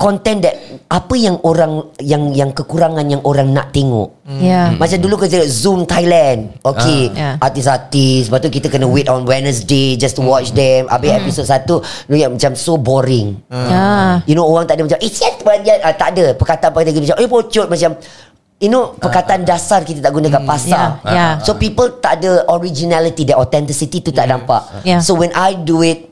[0.00, 0.56] Content that
[0.88, 4.20] apa yang orang yang yang kekurangan yang orang nak tengok.
[4.38, 4.78] Yeah.
[4.78, 7.34] Macam dulu kita Zoom Thailand Okay Ah.
[7.34, 7.34] Yeah.
[7.42, 11.82] Artis-artis Lepas tu kita kena wait on Wednesday Just to watch them Habis episod satu
[12.06, 14.22] Lu yang macam so boring Yeah.
[14.30, 17.18] You know orang tak ada macam Eh siapa banyak ah, Tak ada Perkataan-perkataan kita macam
[17.18, 17.90] Eh pocut macam
[18.60, 21.32] You know Perkataan dasar kita tak gunakan pasar Yeah, yeah.
[21.40, 25.00] So people tak ada originality The authenticity tu tak nampak Yeah.
[25.00, 26.10] So when I do it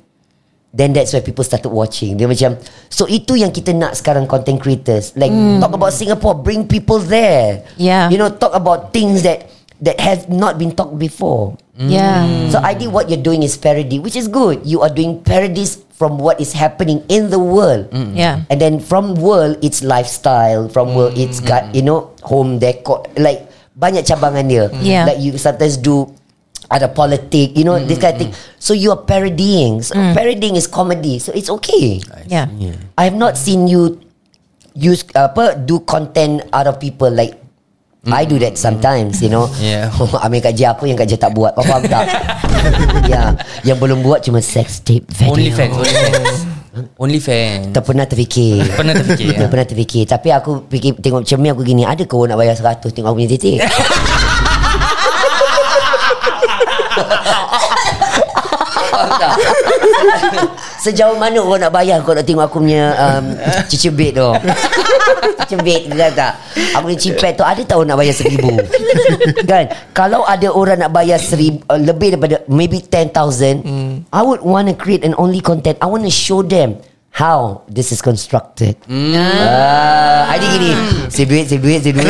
[0.68, 2.20] Then that's why people started watching.
[2.20, 2.60] Dia macam
[2.92, 5.16] so itu yang kita nak sekarang content creators.
[5.16, 5.32] Like
[5.64, 7.64] talk about Singapore, bring people there.
[7.80, 8.12] Yeah.
[8.12, 9.48] You know, talk about things that
[9.80, 11.56] that have not been talked before.
[11.78, 12.50] Yeah.
[12.50, 14.66] So I think what you're doing is parody, which is good.
[14.66, 17.90] You are doing parodies from what is happening in the world.
[17.90, 18.18] Mm.
[18.18, 18.42] Yeah.
[18.50, 21.46] And then from world it's lifestyle, from world it's mm.
[21.46, 23.46] got you know home decor like
[23.78, 24.66] banyak cabangan dia.
[24.74, 24.82] Mm.
[24.82, 25.04] Yeah.
[25.06, 26.10] Like you sometimes do
[26.68, 28.32] ada politik, you know, this kind of thing.
[28.58, 29.80] So you are parodying.
[29.86, 31.22] So parodying is comedy.
[31.22, 32.02] So it's okay.
[32.26, 32.50] Yeah.
[32.98, 34.02] I have not seen you
[34.74, 37.34] use apa do content out of people like
[38.06, 39.50] I do that sometimes, you know.
[39.58, 39.90] Yeah.
[40.24, 41.50] Ambil Kak Jia apa yang Kak Jia tak buat.
[41.58, 42.06] Kau faham tak?
[43.10, 43.34] ya,
[43.66, 45.34] yang belum buat cuma sex tape video.
[45.34, 46.38] Only fans Only fans
[46.94, 49.50] Only fans Tak pernah terfikir Pernah terfikir, Tak ya?
[49.50, 53.10] pernah terfikir Tapi aku fikir Tengok cermin aku gini Ada kau nak bayar 100 Tengok
[53.10, 53.58] aku punya titik
[58.98, 59.34] Faham tak?
[60.84, 63.24] Sejauh mana kau nak bayar Kau nak tengok aku punya um,
[63.70, 64.28] Cicibit tu?
[65.46, 66.32] Cicibit kan tak?
[66.74, 68.58] Aku punya cipet tu Ada tahu nak bayar seribu.
[69.46, 69.70] Kan?
[69.94, 74.74] Kalau ada orang nak bayar seribu uh, Lebih daripada Maybe 10,000 I would want to
[74.74, 75.78] create an only content.
[75.78, 78.78] I want to show them How this is constructed.
[78.86, 80.70] Ah, Ada gini.
[81.10, 82.06] Duit, duit, saya duit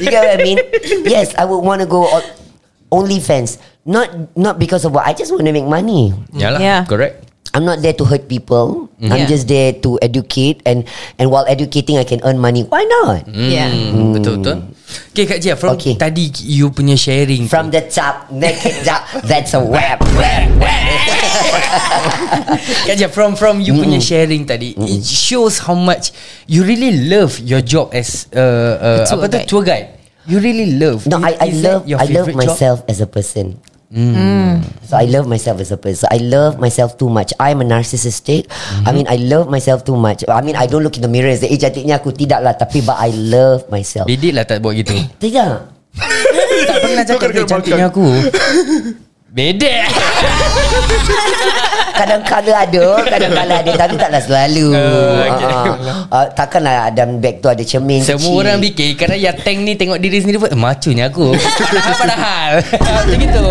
[0.00, 0.58] You get what I mean?
[1.04, 2.22] Yes, I would want to go on
[2.92, 3.56] OnlyFans.
[3.82, 6.12] Not not because of what I just want to make money.
[6.36, 6.80] Yalah Yeah.
[6.86, 8.88] Correct I'm not there to hurt people.
[9.02, 9.28] I'm Yeah.
[9.28, 10.88] just there to educate and
[11.20, 12.64] and while educating I can earn money.
[12.64, 13.28] Why not?
[13.28, 13.68] Yeah.
[13.68, 14.58] Hmm, Betul betul.
[15.12, 15.96] Okay Kak Jia From Okay.
[16.00, 21.00] tadi you punya sharing From the top, naked top, that's a web, web, web.
[22.88, 26.12] Kak Jia From from you punya sharing tadi It shows how much
[26.48, 29.38] You really love your job As uh, uh, A Apa tu.
[29.48, 32.38] Tour guide You really love No, Is- I, I love your I love job?
[32.38, 33.58] myself as a person.
[34.88, 36.08] So I love myself as a person.
[36.08, 37.36] I love myself too much.
[37.36, 38.48] I'm a narcissistic.
[38.88, 40.24] I mean, I love myself too much.
[40.24, 42.08] I mean, I don't look in the mirror and say, eh cantiknya aku.
[42.08, 42.56] Tidak lah.
[42.56, 44.08] Tapi but I love myself.
[44.08, 45.52] Bedek lah tak buat gitu Tidak.
[46.62, 48.06] Tak pernah cakap cantiknya aku
[49.32, 49.88] Bedek.
[51.96, 53.72] Kadang-kadang ada Kadang-kadang ada.
[53.80, 54.66] Tapi taklah selalu.
[54.82, 55.48] Oh, okay.
[55.48, 58.40] uh, uh, Takkanlah dalam beg tu ada cermin Semua kecil.
[58.44, 61.32] orang fikir Kadang yang tank ni Tengok diri sendiri pun eh, Macunya aku.
[62.00, 63.46] Padahal Padahal Macam gitu.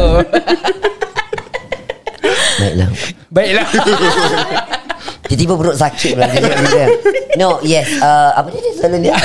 [2.61, 2.89] Baiklah.
[3.33, 3.67] Baiklah.
[5.25, 6.27] Tiba-tiba perut sakit pula
[7.41, 9.15] No yes uh, Apa dia selalu dia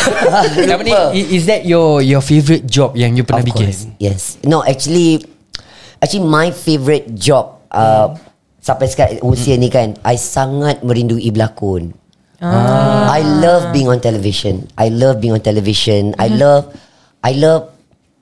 [0.73, 0.93] Apa ni?
[1.37, 3.67] Is that your Your favourite job Yang you pernah Of bikin?
[3.69, 4.41] course Yes.
[4.41, 5.36] No actually
[5.99, 8.13] Actually my favourite job uh,
[8.61, 11.95] Sampai sekarang usia ni kan I sangat merindui berlakon.
[12.43, 14.67] I love being on television.
[14.75, 16.19] I love being on television.
[16.19, 16.75] I love
[17.23, 17.71] I love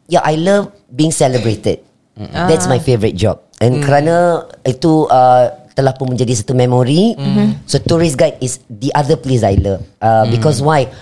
[0.05, 1.81] Yeah I love being celebrated.
[2.15, 3.41] That's my favourite job.
[3.59, 7.17] And kerana itu uh, telah pun menjadi satu memori
[7.65, 9.81] So tourist guide is the other place I love.
[9.99, 10.93] Uh, Because why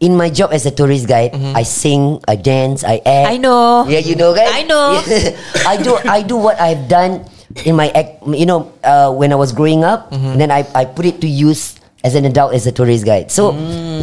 [0.00, 3.30] In my job as a tourist guide, I sing, I dance, I act.
[3.30, 3.84] I know.
[3.84, 4.48] Yeah, you know, kan?
[4.48, 4.96] I know.
[5.68, 6.00] I do.
[6.08, 7.28] I do what I've done
[7.68, 8.24] in my act.
[8.24, 11.28] You know, uh, when I was growing up, and then I I put it to
[11.28, 13.28] use as an adult as a tourist guide.
[13.28, 13.52] So,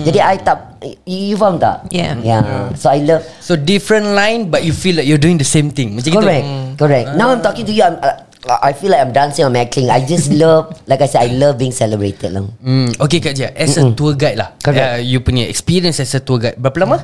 [0.05, 0.77] jadi I tak.
[1.09, 1.89] You, you faham tak?
[1.89, 2.13] Yeah.
[2.21, 2.69] Yeah.
[2.77, 3.25] So I love.
[3.41, 6.45] So different line But you feel like You're doing the same thing Macam Correct.
[6.45, 7.07] gitu Correct.
[7.17, 7.81] Now I'm talking to you.
[7.81, 7.97] I'm.
[7.97, 9.43] Uh, I feel like I'm dancing.
[9.43, 9.87] I'm acting.
[9.87, 12.47] I just love, like I said, I love being celebrated lah.
[12.59, 14.79] Hmm, okay Kak Jia As a tour guide lah Correct.
[14.79, 16.97] uh, You punya experience As a tour guide Berapa lama?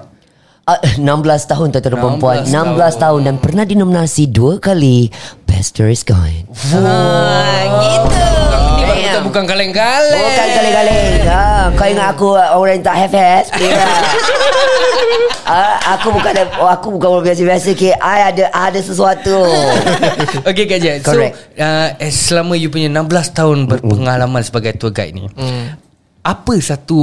[0.63, 1.03] Uh, 16
[1.43, 2.91] tahun tuan-tuan dan perempuan 16 16 tahun.
[2.95, 5.11] tahun Dan pernah dinominasi dua kali
[5.43, 8.22] Best Tourist Guide Ah, gitu.
[9.24, 10.19] Bukan kaleng-kaleng.
[10.19, 13.45] Bukan kali-kali ha, Kau ingat aku uh, Orang yang tak have has
[15.47, 17.95] uh, Aku bukan oh, Aku bukan orang biasa-biasa okay?
[17.97, 19.47] I ada ada sesuatu.
[20.49, 21.34] Okay Kak Jia So Correct.
[21.55, 25.26] uh, as Selama you punya 16 tahun Berpengalaman sebagai tour guide ni
[26.24, 26.99] Apa satu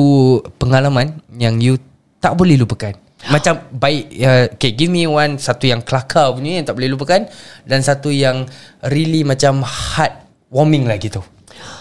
[0.61, 1.75] Pengalaman Yang you
[2.21, 2.93] Tak boleh lupakan?
[3.29, 7.21] Macam baik uh, Okay give me one Satu yang kelakar punya Yang tak boleh lupakan
[7.65, 8.45] Dan satu yang
[8.85, 11.23] Really macam Heart warming lah gitu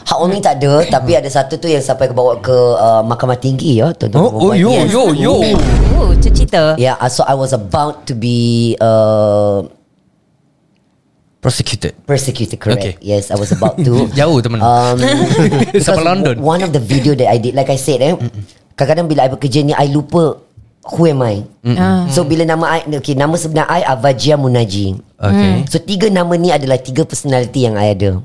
[0.06, 3.80] Hak Umi tak ada Tapi ada satu tu Yang sampai bawa ke uh, Mahkamah tinggi
[3.80, 4.90] ya, tuan-tuan dan Oh, oh yo Yes.
[4.92, 5.36] yo yo
[6.00, 6.74] Oh, cerita.
[6.80, 9.68] Yeah, uh, so I was about to be uh,
[11.40, 12.60] Prosecuted persecuted.
[12.60, 12.84] Correct.
[12.84, 12.94] Okay.
[13.00, 14.08] Yes, I was about to.
[14.20, 15.00] Jauh teman Um,
[15.88, 18.12] Sampai London One of the video that I did, like I said, eh,
[18.76, 20.36] kadang-kadang bila I bekerja ni, I lupa
[20.84, 21.48] who am I.
[21.80, 22.12] Ah.
[22.12, 25.00] So bila nama I, okay, nama sebenar I Avajia Munaji.
[25.16, 28.20] Okay So tiga nama ni adalah tiga personality yang I ada.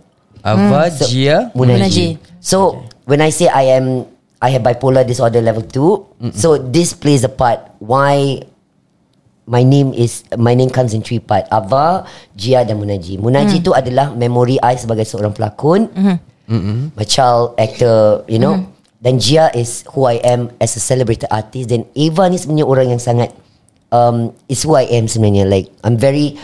[0.44, 2.20] Ava So, Jia Munaji.
[2.38, 4.04] So when I say I am,
[4.44, 7.64] I have bipolar disorder level 2 So this plays a part.
[7.80, 8.44] Why
[9.48, 11.48] my name is my name comes in three part.
[11.48, 12.04] Ava,
[12.36, 13.16] Jia dan Munaji.
[13.16, 15.88] Munaji tu adalah memory I sebagai seorang pelakon.
[16.44, 16.92] Mm-hmm.
[16.92, 18.68] My child actor, you know.
[19.04, 21.68] Dan Jia is who I am as a celebrated artist.
[21.68, 23.36] Dan Eva ni sebenarnya orang yang sangat
[23.92, 25.44] um, is who I am sebenarnya.
[25.44, 26.40] Like I'm very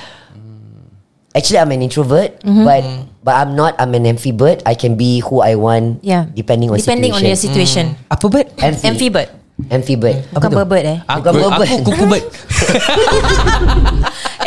[1.30, 2.82] Actually, I'm an introvert, but
[3.22, 3.76] but I'm not.
[3.78, 4.62] I'm an amphibird.
[4.64, 6.26] I can be who I want, Yeah.
[6.32, 7.96] depending on Depending on your situation.
[7.96, 8.12] situation.
[8.12, 8.48] Apa bird?
[8.60, 8.86] Amphi.
[8.88, 9.28] Amphibird.
[9.68, 10.24] Amphibird.
[10.32, 10.98] Bukan bird eh.
[11.04, 11.68] Aku, Bukan bird.
[11.68, 12.24] aku kuku bird.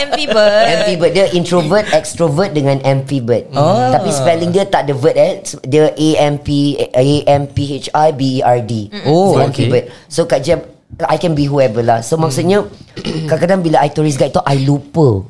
[0.02, 0.66] Amphibird.
[0.74, 3.46] Amphibird dia introvert, extrovert dengan amphibird.
[3.54, 3.94] Oh.
[3.94, 5.46] Tapi spelling dia tak ada word eh.
[5.70, 8.90] Dia A M P A M P H I B E R D.
[9.06, 9.46] Oh, so, okay.
[9.46, 9.86] amphibird.
[10.10, 10.66] So kat jam
[11.06, 12.02] I can be whoever lah.
[12.02, 12.66] So maksudnya
[13.30, 15.22] kadang-kadang bila I tourist guide tu I lupa.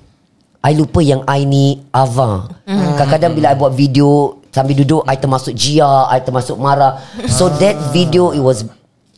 [0.63, 2.47] I lupa yang I ni Ava.
[2.63, 7.03] Kadang-kadang bila I buat video sambil duduk I termasuk Jia, I termasuk Mara.
[7.27, 8.63] So that video it was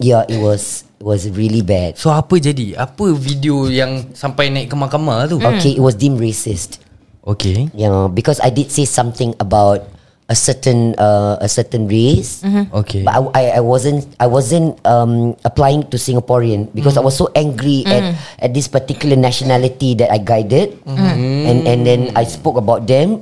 [0.02, 2.02] yeah, it was it was really bad.
[2.02, 2.74] So apa jadi?
[2.74, 5.38] Apa video yang sampai naik ke mahkamah tu?
[5.38, 6.82] Okay, it was deemed racist.
[7.22, 7.70] Okay.
[7.78, 9.86] Yeah, because I did say something about
[10.26, 12.42] a certain uh, a certain race,
[12.74, 13.06] Okay.
[13.06, 17.30] but I, I I wasn't I wasn't um, applying to Singaporean because I was so
[17.38, 22.90] angry at at this particular nationality that I guided, and and then I spoke about
[22.90, 23.22] them.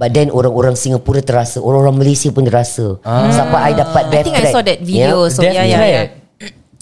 [0.00, 2.96] But then orang-orang Singapura terasa Orang-orang Malaysia pun terasa
[3.36, 5.28] Sampai I dapat I death think I threat saw that video.
[5.28, 5.92] So Death yeah, yeah, threat.
[5.92, 6.06] yeah.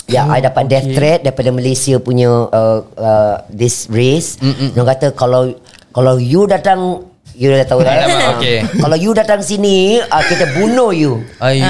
[0.06, 4.38] Ya, I dapat death threat daripada Malaysia punya uh, uh, this race.
[4.38, 5.50] Dia kata kalau
[5.90, 7.07] kalau you datang
[7.38, 7.94] you dah tahu dah.
[7.94, 8.30] Alamak, Ah.
[8.34, 8.56] okay.
[8.66, 11.22] Kalau you datang sini, uh, kita bunuh you.
[11.38, 11.62] Ayo,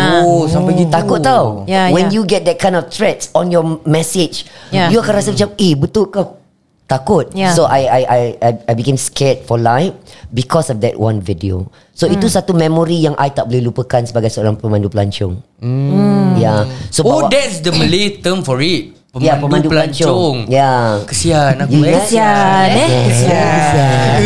[0.46, 0.88] sampai gitu.
[0.88, 2.16] Takut tau Ya, When ya.
[2.16, 4.88] you get that kind of threats On your message Ya.
[4.88, 6.24] You akan rasa macam Eh betul ke
[6.84, 7.52] Takut Ya.
[7.52, 9.92] So I, I I I I became scared for life
[10.30, 14.28] Because of that one video So itu satu memori Yang I tak boleh lupakan Sebagai
[14.28, 16.40] seorang pemandu pelancong mm.
[16.40, 18.96] Ya So Oh, bawa- that's the Malay term for it.
[19.08, 20.04] Pemandu, Ya, pemandu pelancong.
[20.04, 20.36] pelancong.
[20.48, 20.72] Ya.
[21.04, 21.88] Kesian aku You eh.
[21.90, 22.02] ingat?
[22.04, 22.88] Kesian eh.
[23.08, 24.16] Kesian.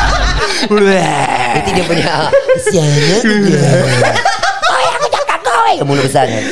[1.60, 2.12] Itu dia punya
[2.58, 3.18] Kesian ya
[4.70, 5.76] Ay, aku cakap kau eh.
[5.86, 6.44] Mulut besar kan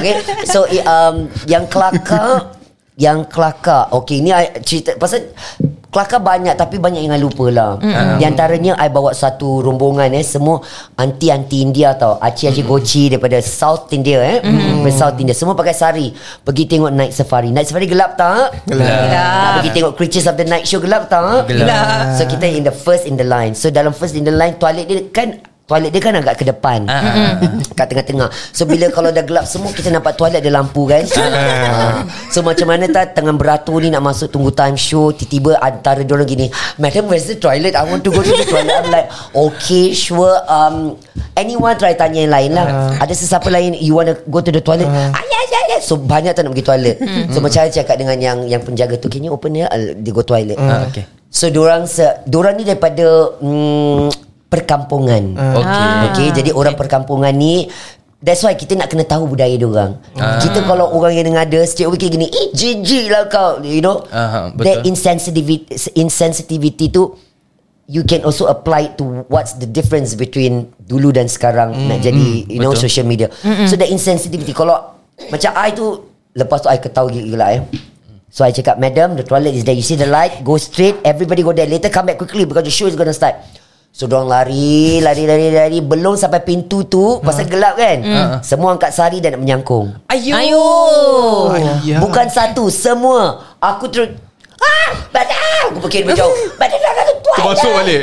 [0.00, 0.14] Okay
[0.48, 2.54] So um, Yang kelakar
[2.96, 3.92] Yang kelakar.
[4.02, 5.30] Okay ni I cerita Pasal
[5.86, 7.80] Kelakar banyak Tapi banyak yang I lupa lah.
[7.80, 8.20] Mm.
[8.20, 10.60] Di antaranya I bawa satu rombongan eh Semua
[10.98, 12.20] Anti-anti India tau.
[12.20, 14.38] Aci-aci goci Daripada South India eh.
[14.44, 14.82] Mm.
[14.84, 15.34] Daripada South India.
[15.34, 16.12] Semua pakai sari.
[16.42, 17.48] Pergi tengok night safari.
[17.50, 18.66] Night safari gelap tak?
[18.68, 21.48] Nak pergi tengok Creatures of the Night Show gelap tak?
[21.48, 22.14] Gelap.
[22.18, 23.56] So kita in the first in the line.
[23.56, 26.86] So dalam first in the line Toilet dia kan Toilet dia kan agak ke depan.
[26.86, 27.42] Ah,
[27.78, 28.30] Kat tengah-tengah.
[28.54, 31.02] So bila kalau dah gelap semua Kita nampak toilet ada lampu kan?
[31.18, 32.06] Ah.
[32.30, 36.22] So macam mana tak Tengah beratur ni Nak masuk tunggu time show Tiba-tiba antara diorang
[36.22, 36.46] gini
[36.78, 37.74] Madam where's the toilet?
[37.74, 38.78] I want to go to the toilet.
[38.78, 40.94] I'm like Okay sure um,
[41.34, 42.94] Anyone try tanya yang lain lah.
[43.02, 44.86] Ada sesiapa lain You want to go to the toilet?
[44.86, 45.80] Ah, yeah, yeah, yeah.
[45.82, 46.96] So banyak tak nak pergi toilet.
[47.34, 49.66] So macam saya cakap dengan yang Yang penjaga tu Can you open it?
[49.66, 50.54] Uh, Dia go toilet.
[50.62, 51.10] Ah, okay.
[51.26, 55.34] So dorang se, dorang ni daripada mm, perkampungan.
[55.34, 55.90] Okay.
[56.10, 57.66] Okay, jadi orang perkampungan ni
[58.16, 60.00] That's why kita nak kena tahu budaya diorang.
[60.16, 64.02] Kita kalau orang yang ngada straight away gini, eh jijik lah kau, you know.
[64.08, 64.64] Aha, betul.
[64.64, 65.68] That insensitivity
[66.00, 67.12] insensitivity tu
[67.86, 72.58] you can also apply to what's the difference between dulu dan sekarang nak jadi you
[72.58, 72.88] know betul.
[72.88, 73.28] social media.
[73.68, 74.96] So that insensitivity kalau
[75.28, 77.62] macam I tu lepas tu I ketahui gila eh.
[78.32, 81.46] So I cakap Madam the toilet is there You see the light Go straight Everybody
[81.46, 83.38] go there Later come back quickly Because the show is gonna start
[83.96, 85.78] So dorang lari Lari lari lari.
[85.80, 88.04] Belum sampai pintu tu Pasal gelap kan?
[88.44, 89.96] Semua angkat sari Dan nak menyangkung.
[90.12, 90.36] Ayo.
[90.36, 90.64] Ayo.
[91.56, 91.96] Ayah.
[91.96, 93.40] Bukan satu Semua.
[93.56, 94.12] Aku terus
[94.56, 96.32] Ah, badan Aku fikir lebih jauh.
[96.56, 98.02] Badan dah tu toilet Termasuk balik.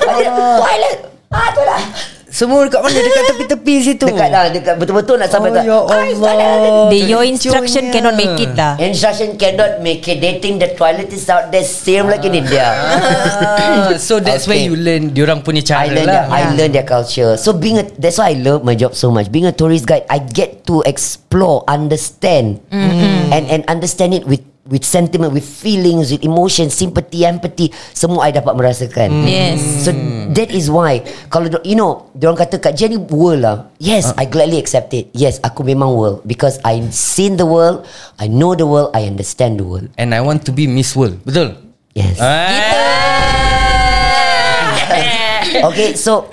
[0.00, 0.32] Toilet
[0.64, 0.96] Toilet
[1.28, 1.82] Ah tu lah
[2.28, 2.92] Semua dekat mana?
[2.92, 4.04] Dekat tepi-tepi situ.
[4.04, 5.60] Dekat dah dekat Betul-betul nak sampai Oh, tu.
[5.64, 6.28] ya Ah, toilet.
[6.28, 6.86] Allah.
[6.86, 7.94] The, your instruction Terkecohnya.
[7.94, 8.72] cannot make it lah.
[8.76, 12.68] Instruction cannot make it They think the toilet is out there Same like in India
[12.68, 14.68] Ah, so that's where Okay.
[14.68, 16.24] you learn diorang punya cara I learn lah.
[16.24, 17.34] their, I learn their culture.
[17.36, 19.28] So being a that's why I love my job so much.
[19.28, 24.84] Being a tourist guide, I get to explore, understand, and and understand it with with
[24.84, 27.72] sentiment, with feelings, with emotion, sympathy, empathy.
[27.90, 29.24] Semua I dapat merasakan.
[29.24, 29.62] Yes.
[29.80, 29.96] So
[30.38, 33.66] that is why kalau you know, orang kata kat Jenny world lah.
[33.82, 35.10] Yes, I gladly accept it.
[35.10, 37.82] Yes, aku memang world because I seen the world,
[38.22, 39.90] I know the world, I understand the world.
[39.98, 41.18] And I want to be Miss World.
[41.26, 41.58] Betul?
[41.98, 42.22] Yes.
[42.22, 42.38] Ah.
[45.58, 46.28] Okay so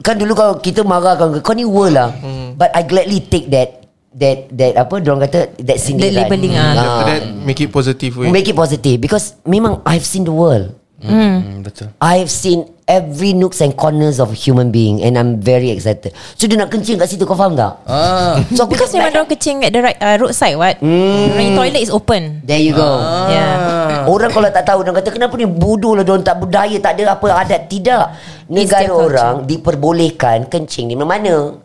[0.00, 2.14] Kan dulu kalau kita marah kau Kau ni world lah
[2.56, 3.84] But I gladly take that
[4.16, 6.72] That that apa Diorang kata That sindiran labeling, ah.
[6.72, 10.79] After that Make it positive way Make it positive Because Memang I've seen the world
[11.00, 11.88] Hmm, betul.
[11.96, 16.12] I've seen every nooks and corners of a human being and I'm very excited.
[16.36, 17.80] So dia nak kencing kat situ kau faham tak?
[17.88, 18.36] Ah.
[18.56, 21.32] So aku Because memang orang kecing at the right uh, roadside what Hmm.
[21.32, 21.56] mm.
[21.56, 23.00] toilet is open There you go.
[23.32, 26.96] Yeah Orang kalau tak tahu Orang kata kenapa ni bodoh lah Diorang tak budaya Tak
[26.96, 28.04] ada apa adat Tidak
[28.48, 31.60] Negara orang Diperbolehkan Kencing di mana-mana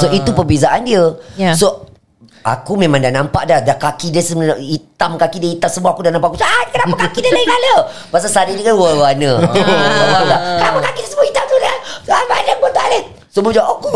[0.00, 1.04] So itu perbezaan dia
[1.36, 1.54] Yeah.
[1.56, 1.89] So
[2.40, 6.00] Aku memang dah nampak dah Dah kaki dia sebenarnya Hitam kaki dia hitam Semua aku
[6.00, 6.32] dah nampak.
[6.32, 7.80] Aku ah, Kenapa kaki dia lain colour?
[8.08, 10.40] Pasal sari dia kan Faham tak?
[10.56, 11.76] Kenapa kaki dia semua hitam tu dah
[12.16, 13.02] ah, Mana pun tak boleh.
[13.28, 13.92] Semua macam aku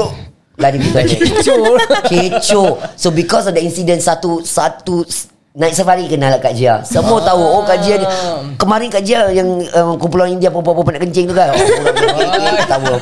[0.55, 1.19] Lari pergi toilet.
[1.43, 1.75] Kecoh.
[2.07, 2.71] Kecoh.
[2.95, 5.03] So because of the incident Satu Satu
[5.55, 6.83] Naik safari kenal lah Kak Jia.
[6.83, 7.39] Semua tahu.
[7.39, 8.07] Oh Kak Jia ni
[8.59, 11.55] Kemarin Kak Jia Yang um, kumpulan India Perempuan-perempuan nak kencing tu kan?
[11.55, 12.95] Oh, Tahu.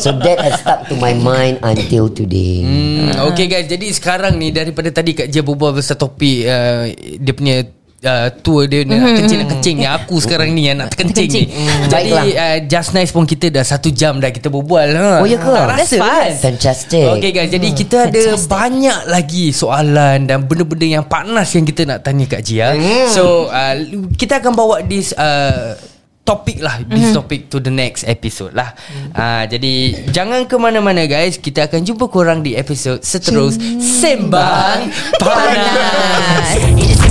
[0.00, 2.64] So that has stuck to my mind Until today.
[2.64, 7.32] Hmm, okay guys, jadi sekarang ni daripada tadi Kak Jia berbual pasal topik uh, dia
[7.36, 7.60] punya
[8.02, 9.86] uh, tour dia nak kencing nak kencing ni.
[9.86, 11.44] Aku sekarang ni yang nak terkencing ni.
[11.86, 12.24] Jadi Baiklah.
[12.26, 14.88] uh, just nice pun kita dah satu jam dah kita berbual.
[14.94, 15.22] Ha.
[15.22, 15.50] Oh, ya ke?
[15.50, 16.02] Tak Rasa kan?
[16.02, 16.38] fast.
[16.42, 17.06] Fantastic.
[17.18, 17.50] Okay guys.
[17.50, 22.42] Jadi kita ada banyak lagi soalan Dan benda-benda yang panas Yang kita nak tanya Kak
[22.42, 22.74] Jia.
[23.12, 23.74] So uh,
[24.18, 25.74] Kita akan bawa this uh,
[26.22, 26.78] Topik lah.
[26.86, 28.78] This topic to the next episode lah.
[29.10, 31.34] Uh, Jadi Jangan ke mana-mana guys.
[31.34, 34.86] Kita akan jumpa korang di episod seterus sembang
[35.18, 37.10] panas